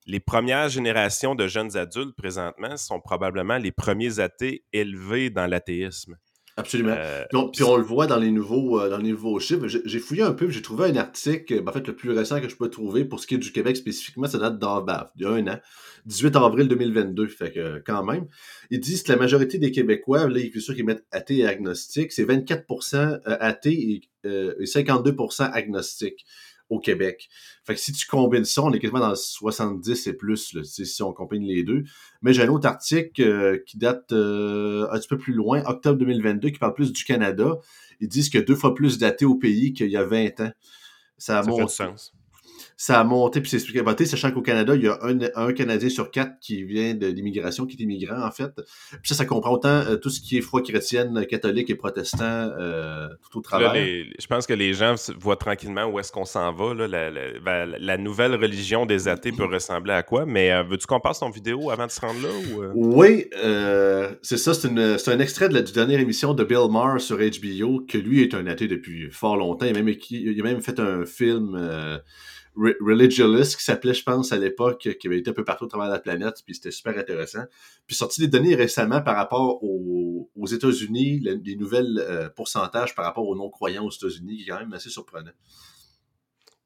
[0.06, 6.16] les premières générations de jeunes adultes présentement sont probablement les premiers athées élevés dans l'athéisme.
[6.60, 6.94] Absolument.
[6.98, 9.68] Euh, puis, on, le voit dans les nouveaux, euh, dans les nouveaux chiffres.
[9.68, 12.50] J'ai fouillé un peu, j'ai trouvé un article, ben, en fait, le plus récent que
[12.50, 15.32] je peux trouver pour ce qui est du Québec spécifiquement, ça date d'il y a
[15.32, 15.60] un an,
[16.06, 18.28] 18 avril 2022, fait que quand même.
[18.72, 22.12] Ils disent que la majorité des Québécois, là, il sûr qu'ils mettent athée et agnostique,
[22.12, 26.26] c'est 24% euh, athée et, 52% agnostique
[26.70, 27.30] au Québec.
[27.66, 31.04] Fait que si tu combines ça, on est quasiment dans 70 et plus, là, si
[31.04, 31.84] on combine les deux.
[32.22, 35.98] Mais j'ai un autre article euh, qui date euh, un petit peu plus loin, octobre
[36.00, 37.58] 2022, qui parle plus du Canada.
[38.00, 40.40] Ils disent qu'il y a deux fois plus d'athées au pays qu'il y a 20
[40.42, 40.52] ans.
[41.18, 42.14] Ça, ça fait du sens
[42.82, 44.98] ça a monté puis c'est expliqué sachant qu'au Canada, il y a
[45.36, 48.54] un, Canadien sur quatre qui vient de l'immigration, qui est immigrant, en fait.
[48.56, 52.24] Puis ça, ça comprend autant euh, tout ce qui est foi chrétienne, catholique et protestant
[52.24, 54.10] euh, tout au travail.
[54.18, 56.74] je pense que les gens voient tranquillement où est-ce qu'on s'en va.
[56.74, 56.88] Là.
[56.88, 60.26] La, nouvelle religion des athées peut ressembler à quoi?
[60.26, 62.72] Mais euh, veux-tu qu'on passe ton vidéo avant de se rendre là?
[62.76, 63.26] Oui,
[64.22, 64.54] c'est ça.
[64.54, 68.34] C'est un extrait de la dernière émission de Bill Maher sur HBO, que lui est
[68.34, 69.66] un athée depuis fort longtemps.
[69.66, 71.58] Il a même, il a même fait un film
[72.60, 75.90] Religiolist qui s'appelait, je pense, à l'époque, qui avait été un peu partout à travers
[75.90, 77.44] la planète, puis c'était super intéressant.
[77.88, 83.06] Puis sorti des données récemment par rapport aux, aux États-Unis, les, nouvelles euh, pourcentages par
[83.06, 85.32] rapport aux non-croyants aux États-Unis, qui est quand même assez surprenant.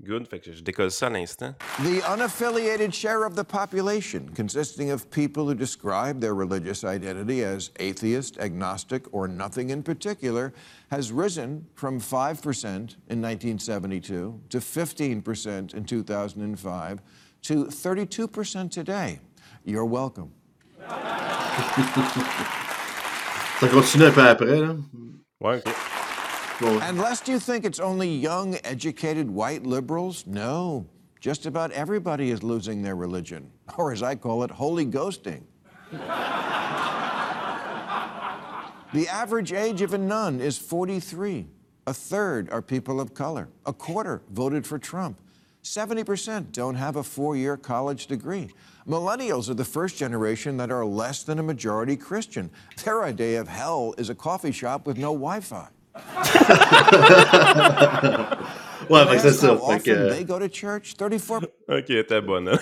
[0.03, 0.27] Good.
[0.27, 1.55] Fait que je décolle ça à l'instant.
[1.79, 7.71] The unaffiliated share of the population, consisting of people who describe their religious identity as
[7.79, 10.51] atheist, agnostic, or nothing in particular,
[10.91, 17.01] has risen from 5% in 1972 to 15% in 2005
[17.43, 19.19] to 32% today.
[19.63, 20.31] You're welcome.
[23.59, 24.75] Ça continue un peu après, là.
[25.39, 25.63] Ouais.
[26.61, 30.87] And lest you think it's only young, educated white liberals, no.
[31.19, 35.43] Just about everybody is losing their religion, or as I call it, holy ghosting.
[38.93, 41.47] the average age of a nun is 43.
[41.87, 43.49] A third are people of color.
[43.65, 45.19] A quarter voted for Trump.
[45.63, 48.49] 70% don't have a four year college degree.
[48.87, 52.51] Millennials are the first generation that are less than a majority Christian.
[52.83, 55.67] Their idea of hell is a coffee shop with no Wi Fi.
[58.89, 59.57] Ouais, fait que c'est ça.
[59.57, 60.09] Fait que...
[60.09, 61.43] They go to church, 34...
[61.69, 62.49] ok, t'es bonne.
[62.49, 62.59] Hein?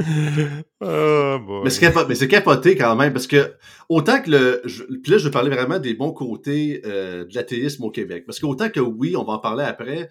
[0.80, 3.54] oh, mais c'est capoté quand même, parce que
[3.88, 4.62] autant que le.
[4.64, 8.24] Je, puis là, je vais parler vraiment des bons côtés euh, de l'athéisme au Québec.
[8.26, 10.10] Parce qu'autant que oui, on va en parler après,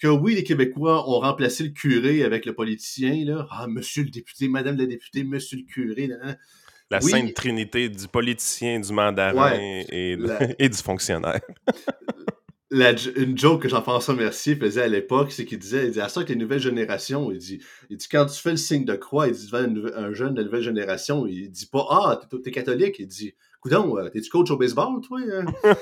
[0.00, 3.46] que oui, les Québécois ont remplacé le curé avec le politicien, là.
[3.50, 6.16] Ah, monsieur le député, madame la députée, monsieur le curé, là,
[6.90, 9.52] la sainte trinité du politicien, du mandarin
[9.90, 11.40] et, du fonctionnaire.
[12.70, 16.22] une joke que Jean-François Mercier faisait à l'époque, c'est qu'il disait, il dit, à ça
[16.22, 19.28] que les nouvelles générations, il dit, il dit, quand tu fais le signe de croix,
[19.28, 22.96] il dit devant un jeune de la nouvelle génération, il dit pas, ah, t'es catholique,
[22.98, 25.20] il dit, Coudon, euh, t'es-tu coach au baseball, toi?
[25.20, 25.44] Hein?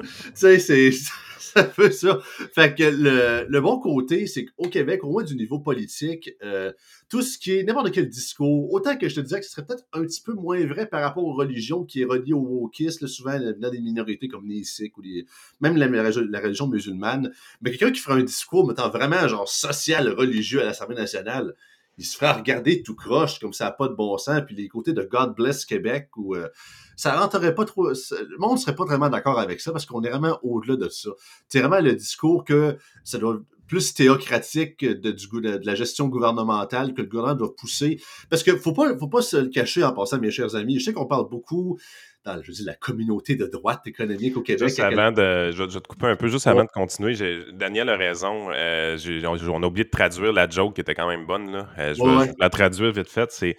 [0.00, 0.90] tu sais, c'est,
[1.38, 2.20] ça fait ça.
[2.54, 6.72] Fait que le, le bon côté, c'est qu'au Québec, au moins du niveau politique, euh,
[7.10, 9.66] tout ce qui est n'importe quel discours, autant que je te disais que ce serait
[9.66, 13.06] peut-être un petit peu moins vrai par rapport aux religions qui est relié au wokisme,
[13.06, 15.26] souvent venant des minorités comme les Sikhs ou les,
[15.60, 20.08] même la, la, religion musulmane, mais quelqu'un qui ferait un discours mettant vraiment genre social,
[20.08, 21.54] religieux à l'Assemblée nationale,
[21.98, 24.68] il se ferait regarder tout croche, comme ça n'a pas de bon sens, puis les
[24.68, 26.48] côtés de God Bless Québec, ou euh,
[26.96, 27.90] ça rentrerait pas trop.
[27.90, 31.10] Le monde serait pas vraiment d'accord avec ça parce qu'on est vraiment au-delà de ça.
[31.48, 33.40] C'est vraiment le discours que ça doit.
[33.66, 38.00] plus théocratique de, du, de, la gestion gouvernementale que le gouvernement doit pousser.
[38.28, 40.78] Parce que faut pas, faut pas se le cacher en passant, mes chers amis.
[40.78, 41.78] Je sais qu'on parle beaucoup
[42.24, 44.68] dans je dis, la communauté de droite économique au Québec.
[44.68, 47.14] Juste avant de, je, vais te couper un peu, juste avant de continuer,
[47.52, 48.48] Daniel a raison.
[48.50, 51.50] Euh, on, a oublié de traduire la joke qui était quand même bonne.
[51.50, 51.68] Là.
[51.78, 53.30] Euh, je, vais, la traduire vite fait.
[53.32, 53.56] C'est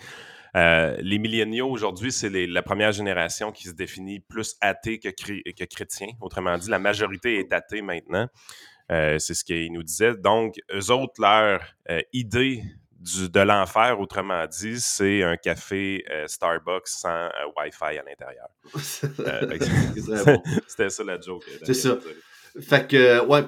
[0.55, 5.65] euh, les milléniaux aujourd'hui, c'est la première génération qui se définit plus athée que, que
[5.65, 6.07] chrétien.
[6.21, 8.27] Autrement dit, la majorité est athée maintenant.
[8.91, 10.15] Euh, c'est ce qu'il nous disait.
[10.15, 12.63] Donc, eux autres, leur euh, idée
[13.03, 18.49] du, de l'enfer, autrement dit, c'est un café euh, Starbucks sans Wi-Fi à l'intérieur.
[20.67, 21.43] C'était ça la joke.
[21.63, 21.97] C'est ça.
[22.61, 23.43] Fait que, ouais,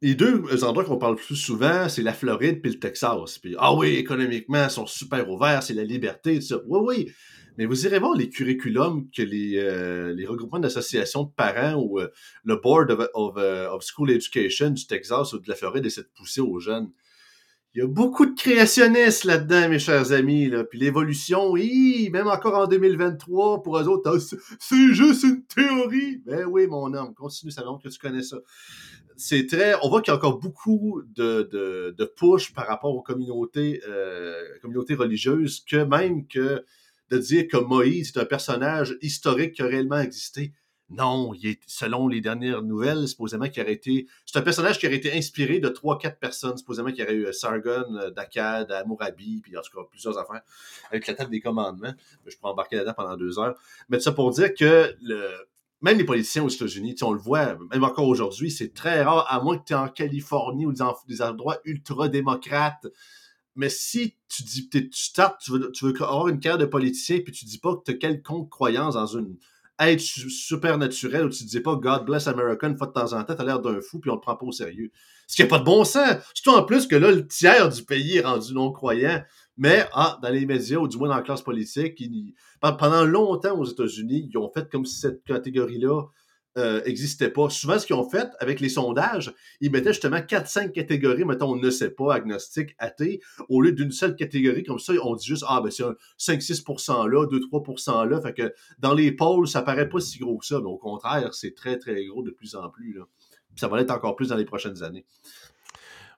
[0.00, 3.38] les deux endroits qu'on parle plus souvent, c'est la Floride puis le Texas.
[3.38, 6.56] Puis, ah oui, économiquement, ils sont super ouverts, c'est la liberté, tout ça.
[6.66, 7.12] Oui, oui.
[7.58, 11.98] Mais vous irez voir les curriculums que les, euh, les regroupements d'associations de parents ou
[11.98, 12.08] euh,
[12.44, 16.10] le Board of, euh, of, School Education du Texas ou de la Floride essaie de
[16.14, 16.90] pousser aux jeunes.
[17.76, 20.48] Il y a beaucoup de créationnistes là-dedans, mes chers amis.
[20.48, 20.64] Là.
[20.64, 26.22] Puis l'évolution, oui, même encore en 2023, pour eux autres, ah, c'est juste une théorie.
[26.24, 28.38] Ben oui, mon homme, continue, ça montre que tu connais ça.
[29.18, 29.74] C'est très.
[29.82, 33.82] On voit qu'il y a encore beaucoup de, de, de push par rapport aux communautés,
[33.86, 36.64] euh, communautés religieuses, que même que
[37.10, 40.54] de dire que Moïse est un personnage historique qui a réellement existé.
[40.88, 41.32] Non,
[41.66, 44.06] selon les dernières nouvelles, supposément qu'il aurait été.
[44.24, 47.14] C'est un personnage qui aurait été inspiré de trois, quatre personnes, supposément qu'il y aurait
[47.14, 50.42] eu euh, Sargon, euh, Dakad, Amourabi, puis en tout cas plusieurs affaires,
[50.90, 51.92] avec la table des commandements.
[52.24, 53.56] Je pourrais embarquer là-dedans pendant deux heures.
[53.88, 54.96] Mais ça pour dire que
[55.82, 59.40] même les politiciens aux États-Unis, on le voit, même encore aujourd'hui, c'est très rare, à
[59.42, 62.86] moins que tu es en Californie ou dans des endroits ultra-démocrates,
[63.56, 67.32] mais si tu dis, tu tu veux, tu veux avoir une carrière de politicien, puis
[67.32, 69.36] tu dis pas que tu as quelconque croyance dans une
[69.78, 73.22] être super naturel, ou tu dis pas God bless America une fois de temps en
[73.24, 74.90] temps, tu as l'air d'un fou, puis on te prend pas au sérieux.
[75.26, 76.16] Ce qui n'a pas de bon sens.
[76.34, 79.22] Surtout en plus que là, le tiers du pays est rendu non-croyant.
[79.58, 82.02] Mais ah, dans les médias, ou du moins dans la classe politique,
[82.60, 86.02] pendant longtemps aux États-Unis, ils ont fait comme si cette catégorie-là
[86.56, 87.50] euh, existait pas.
[87.50, 91.56] Souvent, ce qu'ils ont fait avec les sondages, ils mettaient justement 4-5 catégories, mettons, on
[91.56, 95.44] ne sait pas, agnostique, athée, au lieu d'une seule catégorie, comme ça, on dit juste,
[95.48, 99.88] ah, ben c'est un 5-6% là, 2-3% là, fait que dans les pôles, ça paraît
[99.88, 102.68] pas si gros que ça, mais au contraire, c'est très, très gros de plus en
[102.70, 103.04] plus, là.
[103.56, 105.06] Puis ça va l'être encore plus dans les prochaines années.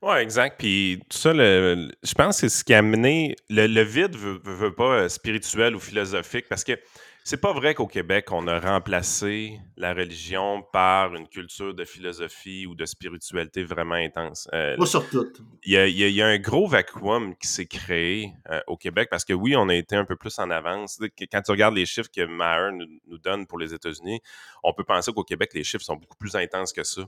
[0.02, 0.58] Oui, exact.
[0.58, 4.72] Puis tout ça, je pense que c'est ce qui a amené le, vide, veut, veut,
[4.72, 6.72] pas euh, spirituel ou philosophique, parce que
[7.28, 12.64] c'est pas vrai qu'au Québec, on a remplacé la religion par une culture de philosophie
[12.66, 14.48] ou de spiritualité vraiment intense.
[14.54, 15.26] Euh, pas sur tout.
[15.62, 19.54] Il y a, un gros vacuum qui s'est créé euh, au Québec parce que oui,
[19.56, 20.98] on a été un peu plus en avance.
[21.30, 24.22] Quand tu regardes les chiffres que Maher nous, donne pour les États-Unis,
[24.64, 27.02] on peut penser qu'au Québec, les chiffres sont beaucoup plus intenses que ça.
[27.02, 27.06] Mm-hmm.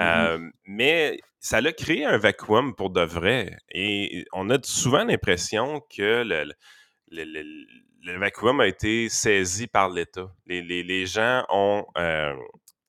[0.00, 3.56] Euh, mais ça a créé un vacuum pour de vrai.
[3.70, 6.52] Et on a souvent l'impression que le,
[7.12, 7.64] le
[8.18, 10.30] vacuum a été saisi par l'État.
[10.46, 11.84] Les, gens ont...
[11.96, 12.34] Euh,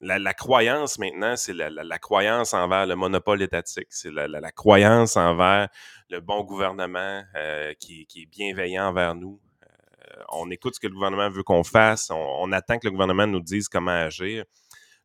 [0.03, 5.69] la, croyance maintenant, c'est la, croyance envers le monopole étatique, c'est la, croyance envers
[6.09, 9.39] le bon gouvernement euh, qui, est bienveillant envers nous.
[9.63, 13.27] Euh, on écoute ce que le gouvernement veut qu'on fasse, on, attend que le gouvernement
[13.27, 14.43] nous dise comment agir.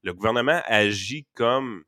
[0.03, 1.85] Le gouvernement agit comme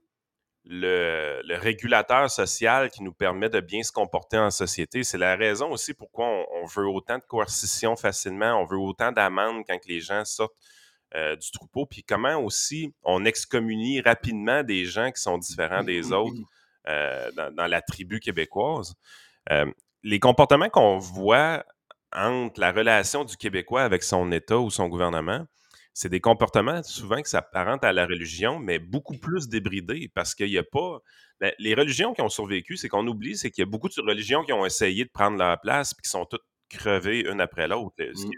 [0.64, 5.04] le, régulateur social qui nous permet de bien se comporter en société.
[5.04, 9.64] C'est la raison aussi pourquoi on, veut autant de coercition facilement, on veut autant d'amendes
[9.66, 10.54] quand les gens sortent
[11.16, 16.12] euh, du troupeau, puis comment aussi on excommunie rapidement des gens qui sont différents des
[16.12, 16.40] autres
[16.88, 18.94] euh, dans, la tribu québécoise.
[19.50, 19.66] Euh,
[20.02, 21.64] les comportements qu'on voit
[22.12, 25.46] entre la relation du Québécois avec son État ou son gouvernement,
[25.92, 30.48] c'est des comportements souvent qui s'apparentent à la religion, mais beaucoup plus débridés parce qu'il
[30.48, 31.00] n'y a pas.
[31.40, 34.00] Ben, les religions qui ont survécu, c'est qu'on oublie, c'est qu'il y a beaucoup de
[34.02, 37.66] religions qui ont essayé de prendre leur place et qui sont toutes crevées une après
[37.66, 37.96] l'autre.
[37.98, 38.30] Mmh.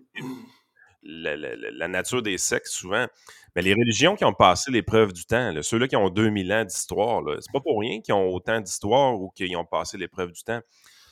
[1.05, 3.07] La, nature des sexes, souvent.
[3.55, 7.23] Mais les religions qui ont passé l'épreuve du temps, ceux-là qui ont 2000 ans d'histoire,
[7.41, 10.61] c'est pas pour rien qu'ils ont autant d'histoire ou qu'ils ont passé l'épreuve du temps.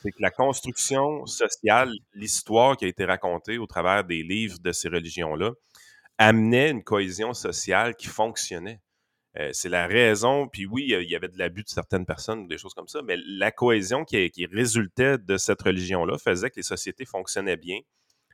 [0.01, 4.71] C'est que la construction sociale, l'histoire qui a été racontée au travers des livres de
[4.71, 5.51] ces religions-là,
[6.21, 8.79] amenait une cohésion sociale qui fonctionnait.
[9.39, 12.57] Euh, c'est la raison, puis oui, il y avait de l'abus de certaines personnes, des
[12.57, 17.05] choses comme ça, mais la cohésion qui, résultait de cette religion-là faisait que les sociétés
[17.05, 17.79] fonctionnaient bien,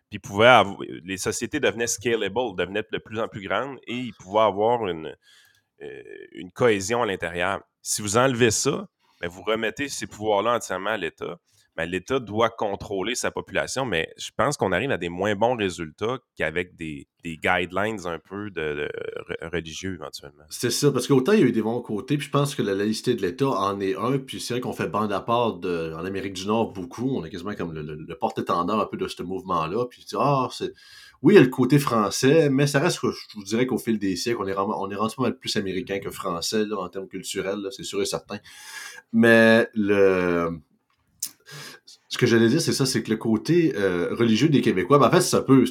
[0.10, 0.64] puis pouvaient
[1.06, 5.16] les sociétés devenaient scalable, devenaient de plus en plus grandes, et ils pouvaient avoir une,
[5.82, 6.04] euh,
[6.56, 7.62] cohésion à l'intérieur.
[7.82, 8.90] Si vous enlevez ça,
[9.22, 11.40] ben, vous remettez ces pouvoirs-là entièrement à l'État,
[11.86, 16.20] l'État doit contrôler sa population, mais je pense qu'on arrive à des moins bons résultats
[16.36, 18.88] qu'avec des, guidelines un peu de,
[19.42, 20.46] religieux éventuellement.
[20.50, 22.62] C'est ça, parce qu'autant il y a eu des bons côtés, puis je pense que
[22.62, 25.60] la laïcité de l'État en est un, puis c'est vrai qu'on fait bande à part
[25.66, 29.22] en Amérique du Nord beaucoup, on est quasiment comme le, porte-étendard un peu de ce
[29.24, 30.74] mouvement-là, puis tu dis, ah, c'est...
[31.24, 33.98] Oui, il y a le côté français, mais ça reste je vous dirais qu'au fil
[33.98, 37.68] des siècles, on est, on est rendu mal plus américain que français en termes culturels,
[37.72, 38.38] c'est sûr et certain.
[39.12, 40.62] Mais le
[42.10, 45.08] ce que j'allais dire, c'est ça, c'est que le côté euh, religieux des Québécois, ben,
[45.08, 45.66] en fait, c'est un peu,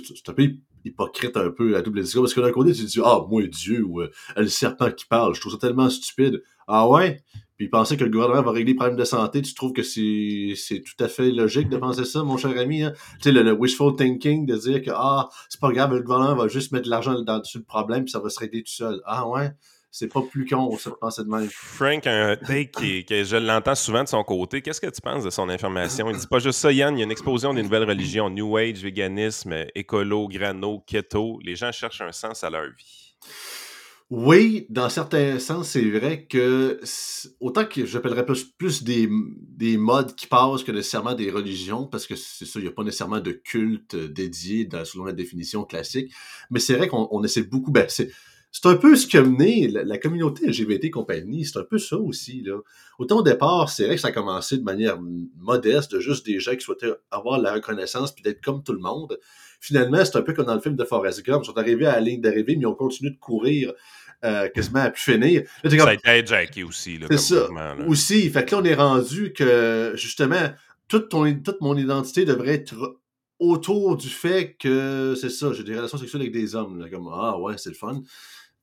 [0.84, 3.84] hypocrite, un peu à double discours, parce que d'un côté, tu dis, ah, moi, Dieu,
[3.84, 6.42] ou euh, le serpent qui parle, je trouve ça tellement stupide.
[6.68, 7.22] Ah ouais?
[7.56, 10.82] Puis penser que le gouvernement va régler les problèmes de santé, tu trouves que c'est,
[10.84, 12.82] tout à fait logique de penser ça, mon cher ami?
[12.82, 12.92] Hein?
[13.22, 16.48] Tu sais, le, wishful thinking, de dire que, ah, c'est pas grave, le gouvernement va
[16.48, 19.00] juste mettre de l'argent dans, dessus le problème, puis ça va se régler tout seul.
[19.06, 19.52] Ah ouais?
[19.98, 21.48] C'est pas plus con, ça, penser de même.
[21.50, 24.60] Frank a un take qui, que je l'entends souvent de son côté.
[24.60, 26.10] Qu'est-ce que tu penses de son information?
[26.10, 28.58] Il dit pas juste ça, Yann, il y a une explosion des nouvelles religions, New
[28.58, 31.38] Age, véganisme, écolo, grano, keto.
[31.42, 33.14] Les gens cherchent un sens à leur vie.
[34.10, 36.78] Oui, dans certains sens, c'est vrai que
[37.40, 39.08] autant que j'appellerais plus, plus des,
[39.40, 42.72] des, modes qui passent que nécessairement des religions, parce que c'est ça, il n'y a
[42.72, 46.12] pas nécessairement de culte dédié dans, selon la définition classique.
[46.50, 47.72] Mais c'est vrai qu'on essaie beaucoup.
[47.72, 47.88] Ben,
[48.56, 51.98] c'est un peu ce qui a mené la, communauté LGBT compagnie, c'est un peu ça
[51.98, 52.40] aussi.
[52.40, 52.58] Là.
[52.98, 54.98] Autant au départ, c'est vrai que ça a commencé de manière
[55.36, 58.78] modeste, de juste des gens qui souhaitaient avoir la reconnaissance puis d'être comme tout le
[58.78, 59.18] monde.
[59.60, 61.42] Finalement, c'est un peu comme dans le film de Forrest Gump.
[61.42, 63.74] Ils sont arrivés à la ligne d'arrivée, mais ils ont continué de courir
[64.24, 65.42] euh, quasiment à pu finir.
[65.62, 66.98] ça a été Jackie aussi.
[67.10, 67.48] C'est ça.
[67.86, 68.30] Aussi.
[68.30, 70.48] Fait que là, on est rendu que, justement,
[70.88, 73.00] toute, ton, toute mon identité devrait être
[73.38, 76.88] autour du fait que, c'est ça, j'ai des relations sexuelles avec des hommes.
[76.90, 78.02] comme, ah ouais, c'est le fun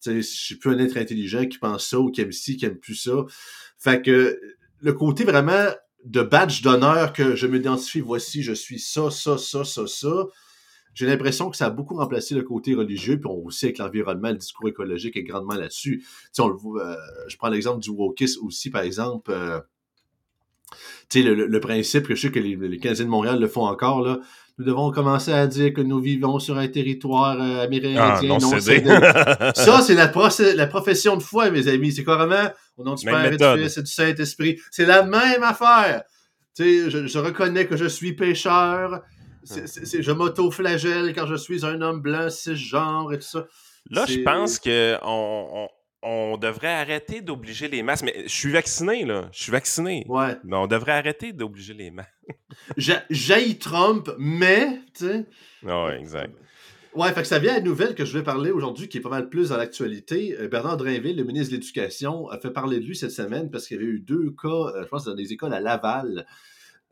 [0.05, 2.77] je suis plus un être intelligent qui pense ça ou qui aime ci, qui aime
[2.77, 3.25] plus ça.
[3.77, 4.39] Fait que
[4.81, 5.67] le côté vraiment
[6.05, 10.27] de badge d'honneur que je m'identifie, voici, je suis ça, ça, ça, ça, ça.
[10.93, 14.29] J'ai l'impression que ça a beaucoup remplacé le côté religieux, puis on aussi avec l'environnement,
[14.29, 16.05] le discours écologique est grandement là-dessus.
[16.37, 16.95] On le euh,
[17.27, 19.31] je prends l'exemple du wokisme aussi, par exemple.
[19.31, 19.59] Euh,
[21.15, 24.01] le, le, principe que je sais que les, les Canadiens de Montréal le font encore,
[24.01, 24.19] là,
[24.57, 28.39] nous devons commencer à dire que nous vivons sur un territoire euh, amérindien ah, non,
[28.39, 28.87] cédé.
[29.55, 30.11] ça, c'est la,
[30.55, 31.91] la, profession de foi, mes amis.
[31.91, 34.59] C'est carrément au nom du Père et du Fils et du Saint-Esprit.
[34.69, 36.03] C'est la même affaire.
[36.55, 39.01] Tu sais, je, je, reconnais que je suis pécheur.
[39.43, 43.47] je m'auto-flagelle quand je suis un homme blanc cisgenre et tout ça.
[43.89, 45.67] Là, je pense qu'on on, on
[46.37, 48.05] devrait arrêter d'obliger les masques.
[48.05, 49.29] Mais je suis vacciné, là.
[49.31, 50.05] Je suis vacciné.
[50.07, 50.37] Ouais.
[50.43, 52.09] Mais on devrait arrêter d'obliger les masques.
[53.09, 55.25] J'ai Trump, mais, tu sais.
[55.63, 56.33] Ouais, exact.
[56.95, 59.01] Ouais, fait que ça vient à la nouvelle que je vais parler aujourd'hui, qui est
[59.01, 60.37] pas mal plus dans l'actualité.
[60.39, 63.67] Euh, Bernard Drainville, le ministre de l'Éducation, a fait parler de lui cette semaine parce
[63.67, 66.27] qu'il y avait eu deux cas, euh, je pense, dans des écoles à Laval,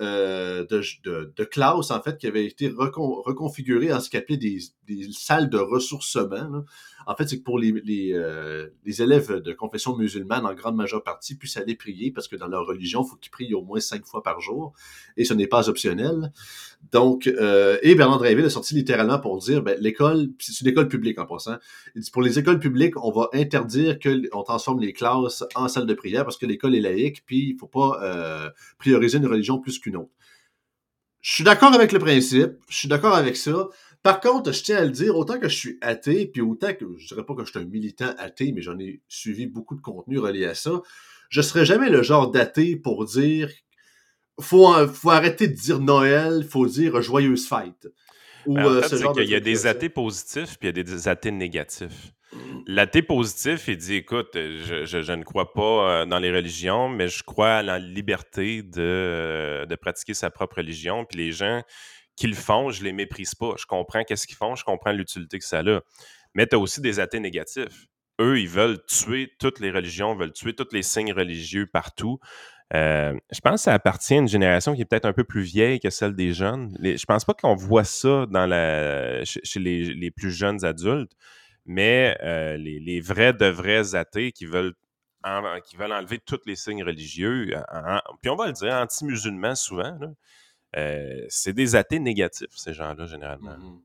[0.01, 4.37] euh, de, de, de, classe, en fait, qui avaient été reconfigurées en ce qu'on appelait
[4.37, 6.49] des, des, salles de ressourcement.
[6.49, 6.63] Là.
[7.07, 10.75] En fait, c'est que pour les, les, euh, les, élèves de confession musulmane, en grande
[10.75, 13.63] majeure partie, puissent aller prier parce que dans leur religion, il faut qu'ils prient au
[13.63, 14.73] moins cinq fois par jour
[15.17, 16.31] et ce n'est pas optionnel.
[16.91, 20.87] Donc, euh, et Bernard Drinville a sorti littéralement pour dire, ben, l'école, c'est une école
[20.87, 21.57] publique en passant,
[21.95, 25.85] il dit, pour les écoles publiques, on va interdire qu'on transforme les classes en salles
[25.85, 29.59] de prière parce que l'école est laïque, puis il faut pas euh, prioriser une religion
[29.59, 30.11] plus qu'une autre.
[31.21, 33.67] Je suis d'accord avec le principe, je suis d'accord avec ça.
[34.03, 36.85] Par contre, je tiens à le dire, autant que je suis athée, puis autant que
[36.97, 39.81] je dirais pas que je suis un militant athée, mais j'en ai suivi beaucoup de
[39.81, 40.81] contenu relié à ça,
[41.29, 43.49] je serais jamais le genre d'athée pour dire
[44.39, 47.87] faut, faut arrêter de dire Noël, faut dire joyeuse fête.
[48.47, 51.07] Ou, ben, en euh, qu'il y a des athées positifs puis il y a des
[51.07, 52.11] athées négatifs.
[52.33, 52.37] Mm.
[52.67, 55.61] L'athée positif, il dit écoute, je, je, ne crois pas
[56.01, 60.31] euh, dans les religions, mais je crois à la liberté de, euh, de pratiquer sa
[60.31, 61.05] propre religion.
[61.05, 61.61] Puis les gens
[62.15, 63.53] qu'ils font, je les méprise pas.
[63.57, 65.81] Je comprends qu'est-ce qu'ils font, je comprends l'utilité que ça a.
[66.33, 67.87] Mais tu as aussi des athées négatifs.
[68.19, 72.19] Eux, ils veulent tuer toutes les religions, veulent tuer tous les signes religieux partout.
[72.73, 75.41] Euh, je pense que ça appartient à une génération qui est peut-être un peu plus
[75.41, 76.77] vieille que celle des jeunes.
[76.81, 78.25] Je je pense pas qu'on voit ça
[79.23, 81.11] chez les, plus jeunes adultes,
[81.65, 84.73] mais euh, les, vrais de vrais athées qui veulent,
[85.23, 87.53] enlever tous les signes religieux,
[88.21, 89.97] puis on va le dire, anti-musulmans souvent,
[90.77, 93.57] euh, c'est des athées négatifs, ces gens-là, généralement.
[93.57, 93.79] Mmh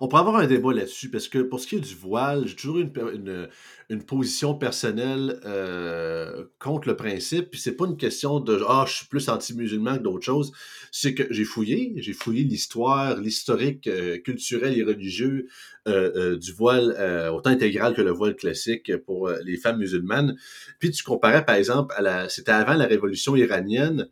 [0.00, 2.54] On pourrait avoir un débat là-dessus, parce que pour ce qui est du voile, j'ai
[2.54, 3.48] toujours une, une,
[3.88, 7.50] une, position personnelle euh, contre le principe.
[7.50, 10.52] Puis c'est pas une question de ah, je suis plus anti-musulman que d'autres choses.
[10.92, 15.48] C'est que j'ai fouillé, j'ai fouillé l'histoire, l'historique euh, culturel et religieux
[15.86, 16.90] du voile,
[17.32, 20.36] autant intégral que le voile classique pour les femmes musulmanes.
[20.80, 22.28] Puis tu comparais, par exemple, à la.
[22.28, 24.10] C'était avant la révolution iranienne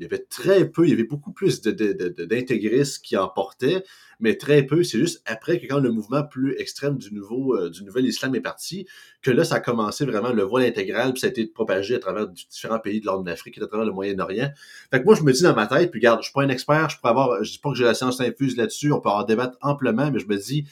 [0.00, 3.84] Il y avait très peu, il y avait beaucoup plus d'intégristes qui en portaient,
[4.18, 4.82] mais très peu.
[4.82, 8.34] C'est juste après que quand le mouvement plus extrême du nouveau, euh, du nouvel islam
[8.34, 8.86] est parti,
[9.20, 11.98] que là, ça a commencé vraiment le voile intégral, puis ça a été propagé à
[11.98, 14.50] travers différents pays de l'ordre d'Afrique et à travers le Moyen-Orient.
[14.90, 16.48] Fait que moi, je me dis dans ma tête, puis regarde, je suis pas un
[16.48, 19.10] expert, je pourrais avoir, je dis pas que j'ai la science infuse là-dessus, on peut
[19.10, 20.64] en débattre amplement, mais je me dis,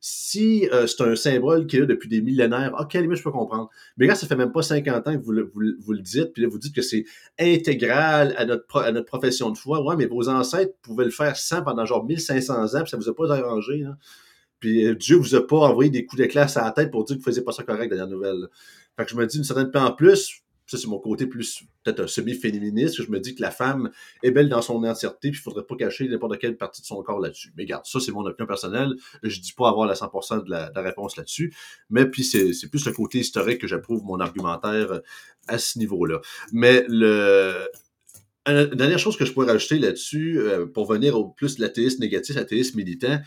[0.00, 3.30] si euh, c'est un symbole qui est là depuis des millénaires, ok, à je peux
[3.30, 3.70] comprendre.
[3.96, 6.58] Mais là, ça fait même pas 50 ans que vous le, dites, puis là, vous
[6.58, 7.04] dites que c'est
[7.38, 9.82] intégral à notre, profession de foi.
[9.82, 13.08] Ouais, mais vos ancêtres pouvaient le faire sans pendant genre 1500 ans, puis ça vous
[13.08, 13.84] a pas arrangé.
[14.60, 17.16] Puis euh, Dieu vous a pas envoyé des coups d'éclat à la tête pour dire
[17.16, 18.48] que vous faisiez pas ça correct dans la nouvelle.
[18.96, 22.00] Fait que je me dis une certaine en plus, ça c'est mon côté plus peut-être
[22.00, 23.90] un semi-féministe, je me dis que la femme
[24.22, 27.02] est belle dans son entièreté, puis il faudrait pas cacher n'importe quelle partie de son
[27.02, 27.52] corps là-dessus.
[27.56, 30.70] Mais regarde, ça c'est mon opinion personnelle, je dis pas avoir la 100% de la,
[30.76, 31.54] réponse là-dessus,
[31.90, 35.00] mais puis c'est, plus le côté historique que j'approuve mon argumentaire euh,
[35.48, 36.20] à ce niveau-là.
[36.52, 37.68] Mais le
[38.46, 42.36] dernière chose que je pourrais rajouter là-dessus, euh, pour venir au plus de l'athéisme négatif,
[42.36, 43.20] l'athéisme militant,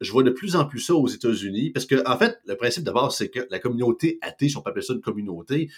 [0.00, 2.84] je vois de plus en plus ça aux États-Unis, parce que, en fait, le principe
[2.84, 5.70] d'abord, c'est que la communauté athée, si on peut appeler ça une communauté,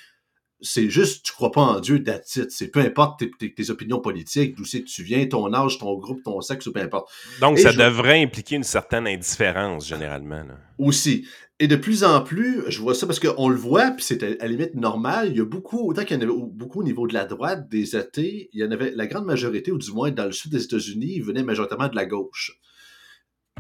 [0.61, 4.65] c'est juste, tu crois pas en Dieu, that's C'est peu importe tes, opinions politiques, d'où
[4.65, 7.11] c'est que tu viens, ton âge, ton groupe, ton sexe, ou peu importe.
[7.41, 10.45] Donc, ça devrait impliquer une certaine indifférence, généralement.
[10.79, 11.27] Aussi.
[11.61, 14.29] Et de plus en plus, je vois ça parce qu'on le voit, puis c'est à,
[14.41, 15.29] la limite normal.
[15.31, 17.69] Il y a beaucoup, autant qu'il y en avait beaucoup au niveau de la droite,
[17.69, 20.53] des athées, il y en avait la grande majorité, ou du moins dans le sud
[20.53, 22.59] des États-Unis, ils venaient majoritairement de la gauche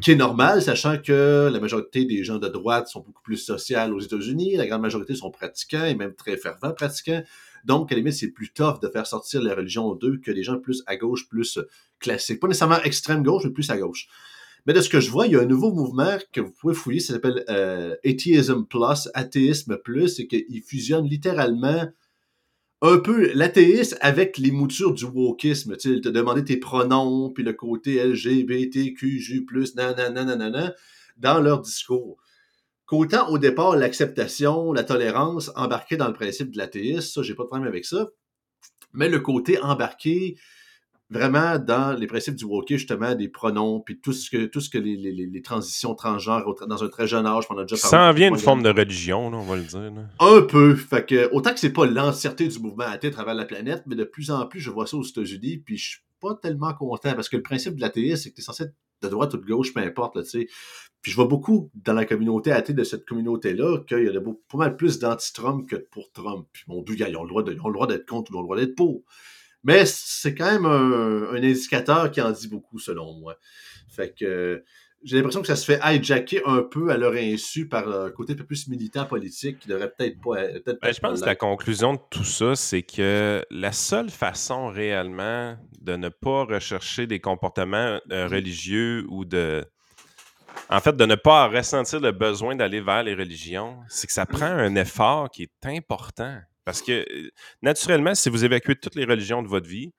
[0.00, 3.92] qui est normal, sachant que la majorité des gens de droite sont beaucoup plus sociales
[3.92, 7.22] aux États-Unis, la grande majorité sont pratiquants et même très fervents pratiquants.
[7.64, 10.42] Donc, à la limite, c'est plus tough de faire sortir la religion d'eux que les
[10.42, 11.58] gens plus à gauche, plus
[11.98, 12.40] classiques.
[12.40, 14.08] Pas nécessairement extrême gauche, mais plus à gauche.
[14.66, 16.74] Mais de ce que je vois, il y a un nouveau mouvement que vous pouvez
[16.74, 21.86] fouiller, ça s'appelle euh, Atheism Plus, Athéisme Plus, et qu'il fusionne littéralement
[22.80, 25.76] un peu l'athéisme avec les moutures du wokisme.
[25.76, 30.74] Tu sais, te demander tes pronoms, puis le côté LGBTQJ+, nanana,
[31.16, 32.18] dans leur discours.
[32.86, 37.42] Qu'autant au départ, l'acceptation, la tolérance, embarqué dans le principe de l'athéisme, ça, j'ai pas
[37.42, 38.08] de problème avec ça.
[38.94, 40.36] Mais le côté embarqué
[41.10, 44.68] vraiment dans les principes du woke, justement, des pronoms, puis tout ce que, tout ce
[44.68, 47.90] que les, les, les transitions transgenres dans un très jeune âge, on a déjà parlé.
[47.90, 49.92] Ça en vient une forme de religion, on va le dire.
[50.20, 50.74] Un peu.
[50.74, 53.96] Fait que, autant que c'est pas l'entièreté du mouvement athée à travers la planète, mais
[53.96, 57.14] de plus en plus, je vois ça aux États-Unis, puis je suis pas tellement content,
[57.14, 59.36] parce que le principe de l'athéisme, c'est que tu es censé être de droite ou
[59.38, 60.48] de gauche, peu importe, tu sais.
[61.00, 64.58] Puis je vois beaucoup dans la communauté athée de cette communauté-là qu'il y a pas
[64.58, 66.48] mal plus d'anti-Trump que pour Trump.
[66.52, 67.44] Puis mon Dieu, ils ont le droit
[67.86, 69.04] d'être contre ou ils ont le droit d'être pour.
[69.64, 73.36] Mais c'est quand même un, indicateur qui en dit beaucoup, selon moi.
[73.88, 74.62] Fait que
[75.04, 78.32] j'ai l'impression que ça se fait hijacker un peu à leur insu par un côté
[78.32, 80.36] un peu plus militant politique qui devrait peut-être pas.
[80.64, 84.68] Peut ben, je pense que la conclusion de tout ça, c'est que la seule façon
[84.68, 89.64] réellement de ne pas rechercher des comportements euh, mmh religieux ou de.
[90.70, 94.24] En fait, de ne pas ressentir le besoin d'aller vers les religions, c'est que ça
[94.24, 94.36] mmh.
[94.36, 96.40] prend un effort qui est important.
[96.68, 97.02] Parce que,
[97.62, 99.90] naturellement, si vous évacuez toutes les religions de votre vie,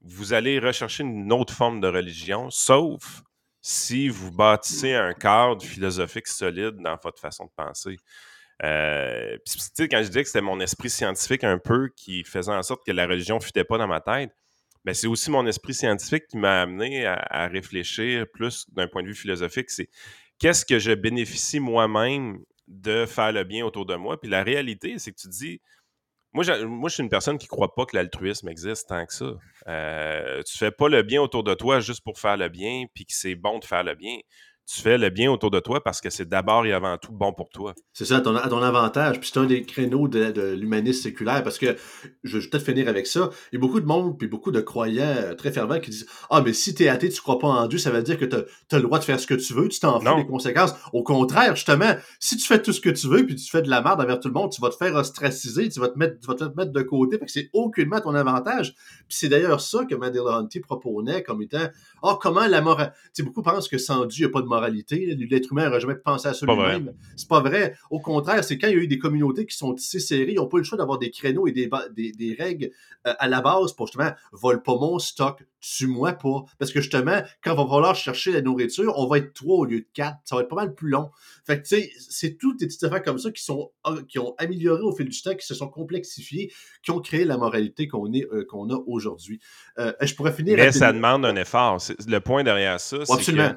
[0.00, 3.24] vous allez rechercher une autre forme de religion, sauf
[3.60, 7.96] si vous bâtissez un cadre philosophique solide dans votre façon de penser.
[8.62, 9.36] Euh,
[9.76, 12.92] quand je disais que c'était mon esprit scientifique un peu qui faisait en sorte que
[12.92, 14.30] la religion ne fitait pas dans ma tête,
[14.84, 19.02] ben c'est aussi mon esprit scientifique qui m'a amené à, à, réfléchir plus d'un point
[19.02, 19.68] de vue philosophique.
[19.68, 19.88] C'est
[20.38, 22.38] qu'est-ce que je bénéficie moi-même
[22.68, 24.20] de faire le bien autour de moi?
[24.20, 25.60] Puis la réalité, c'est que tu dis,
[26.34, 29.32] moi, je suis une personne qui ne croit pas que l'altruisme existe tant que ça.
[29.68, 33.06] Euh, tu fais pas le bien autour de toi juste pour faire le bien, puis
[33.06, 34.18] que c'est bon de faire le bien
[34.66, 37.32] tu fais le bien autour de toi parce que c'est d'abord et avant tout bon
[37.32, 37.74] pour toi.
[37.92, 39.20] C'est ça, à ton, avantage.
[39.20, 41.76] Puis c'est un des créneaux de, l'humanisme séculaire parce que
[42.22, 43.28] je vais peut-être finir avec ça.
[43.52, 46.40] Il y a beaucoup de monde, puis beaucoup de croyants très fervents qui disent Ah,
[46.40, 48.36] mais si tu es athée, tu crois pas en Dieu, ça veut dire que tu
[48.36, 50.74] as, le droit de faire ce que tu veux, tu t'en fous des conséquences.
[50.92, 53.68] Au contraire, justement, si tu fais tout ce que tu veux, puis tu fais de
[53.68, 56.18] la merde envers tout le monde, tu vas te faire ostraciser, tu vas te mettre,
[56.20, 57.18] tu vas te mettre de côté.
[57.18, 58.74] Fait que c'est aucunement ton avantage.
[59.08, 61.58] Puis c'est d'ailleurs ça que Mandela Hunty proposait comme étant
[62.02, 62.92] Ah, oh, comment la morale.
[63.06, 65.16] Tu sais, beaucoup pensent que sans Dieu, il n'y a pas de moralité.
[65.30, 66.94] L'être humain n'aurait jamais pensé à ça lui-même.
[67.16, 67.74] C'est pas vrai.
[67.90, 70.36] Au contraire, c'est quand il y a eu des communautés qui sont tissées serrées, ils
[70.36, 71.68] n'ont pas le choix d'avoir des créneaux et des,
[72.12, 72.70] des, règles
[73.06, 76.44] euh, à la base pour justement vole pas mon stock, tue-moi pas.
[76.58, 79.64] Parce que justement, quand on va falloir chercher la nourriture, on va être trois au
[79.64, 80.18] lieu de quatre.
[80.24, 81.10] Ça va être pas mal plus long.
[81.46, 84.18] Fait que tu sais, c'est toutes des petites affaires comme ça qui sont ah, qui
[84.18, 86.52] ont amélioré au fil du temps, qui se sont complexifiées,
[86.82, 89.40] qui ont créé la moralité qu'on est euh, qu'on a aujourd'hui.
[89.78, 90.56] Euh, je pourrais finir.
[90.56, 91.78] Mais ça demande un effort.
[92.06, 93.54] Le point derrière ça, c'est que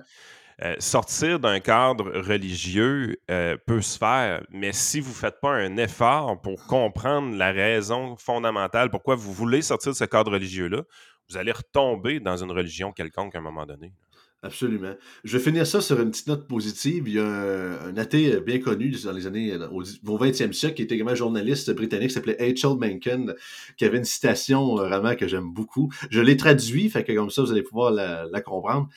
[0.64, 5.52] euh, sortir d'un cadre religieux euh, peut se faire, mais si vous ne faites pas
[5.52, 10.82] un effort pour comprendre la raison fondamentale pourquoi vous voulez sortir de ce cadre religieux-là,
[11.30, 13.94] vous allez retomber dans une religion quelconque à un moment donné.
[14.42, 14.94] Absolument.
[15.24, 17.08] Je vais finir ça sur une petite note positive.
[17.08, 20.96] Il y a un, athée bien connu dans les années au, 20e siècle, qui était
[20.96, 22.78] également journaliste britannique, qui s'appelait H.L.
[22.80, 23.36] Mencken,
[23.78, 25.92] qui avait une citation euh, vraiment que j'aime beaucoup.
[26.10, 28.90] Je l'ai traduit, fait que comme ça, vous allez pouvoir la comprendre.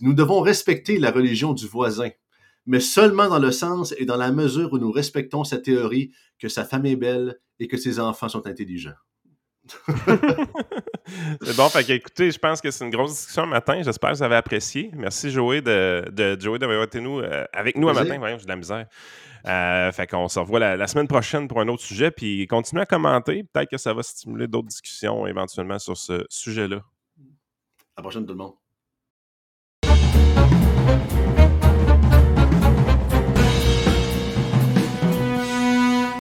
[0.00, 2.10] Nous devons respecter la religion du voisin,
[2.66, 6.48] mais seulement dans le sens et dans la mesure où nous respectons sa théorie que
[6.48, 8.94] sa femme est belle et que ses enfants sont intelligents.
[11.42, 13.80] c'est bon, fait écoutez, je pense que c'est une grosse discussion matin.
[13.82, 14.90] J'espère que vous avez apprécié.
[14.94, 18.18] Merci Joey de, de Joey d'avoir été nous, euh, avec nous un matin.
[18.18, 18.86] Voyons, j'ai de la misère.
[19.46, 22.10] Euh, fait qu'on se revoit la, semaine prochaine pour un autre sujet.
[22.10, 23.44] Puis continuez à commenter.
[23.44, 26.76] Peut-être que ça va stimuler d'autres discussions éventuellement sur ce sujet-là.
[26.76, 28.54] À la prochaine tout le monde.
[30.92, 31.41] Thank you.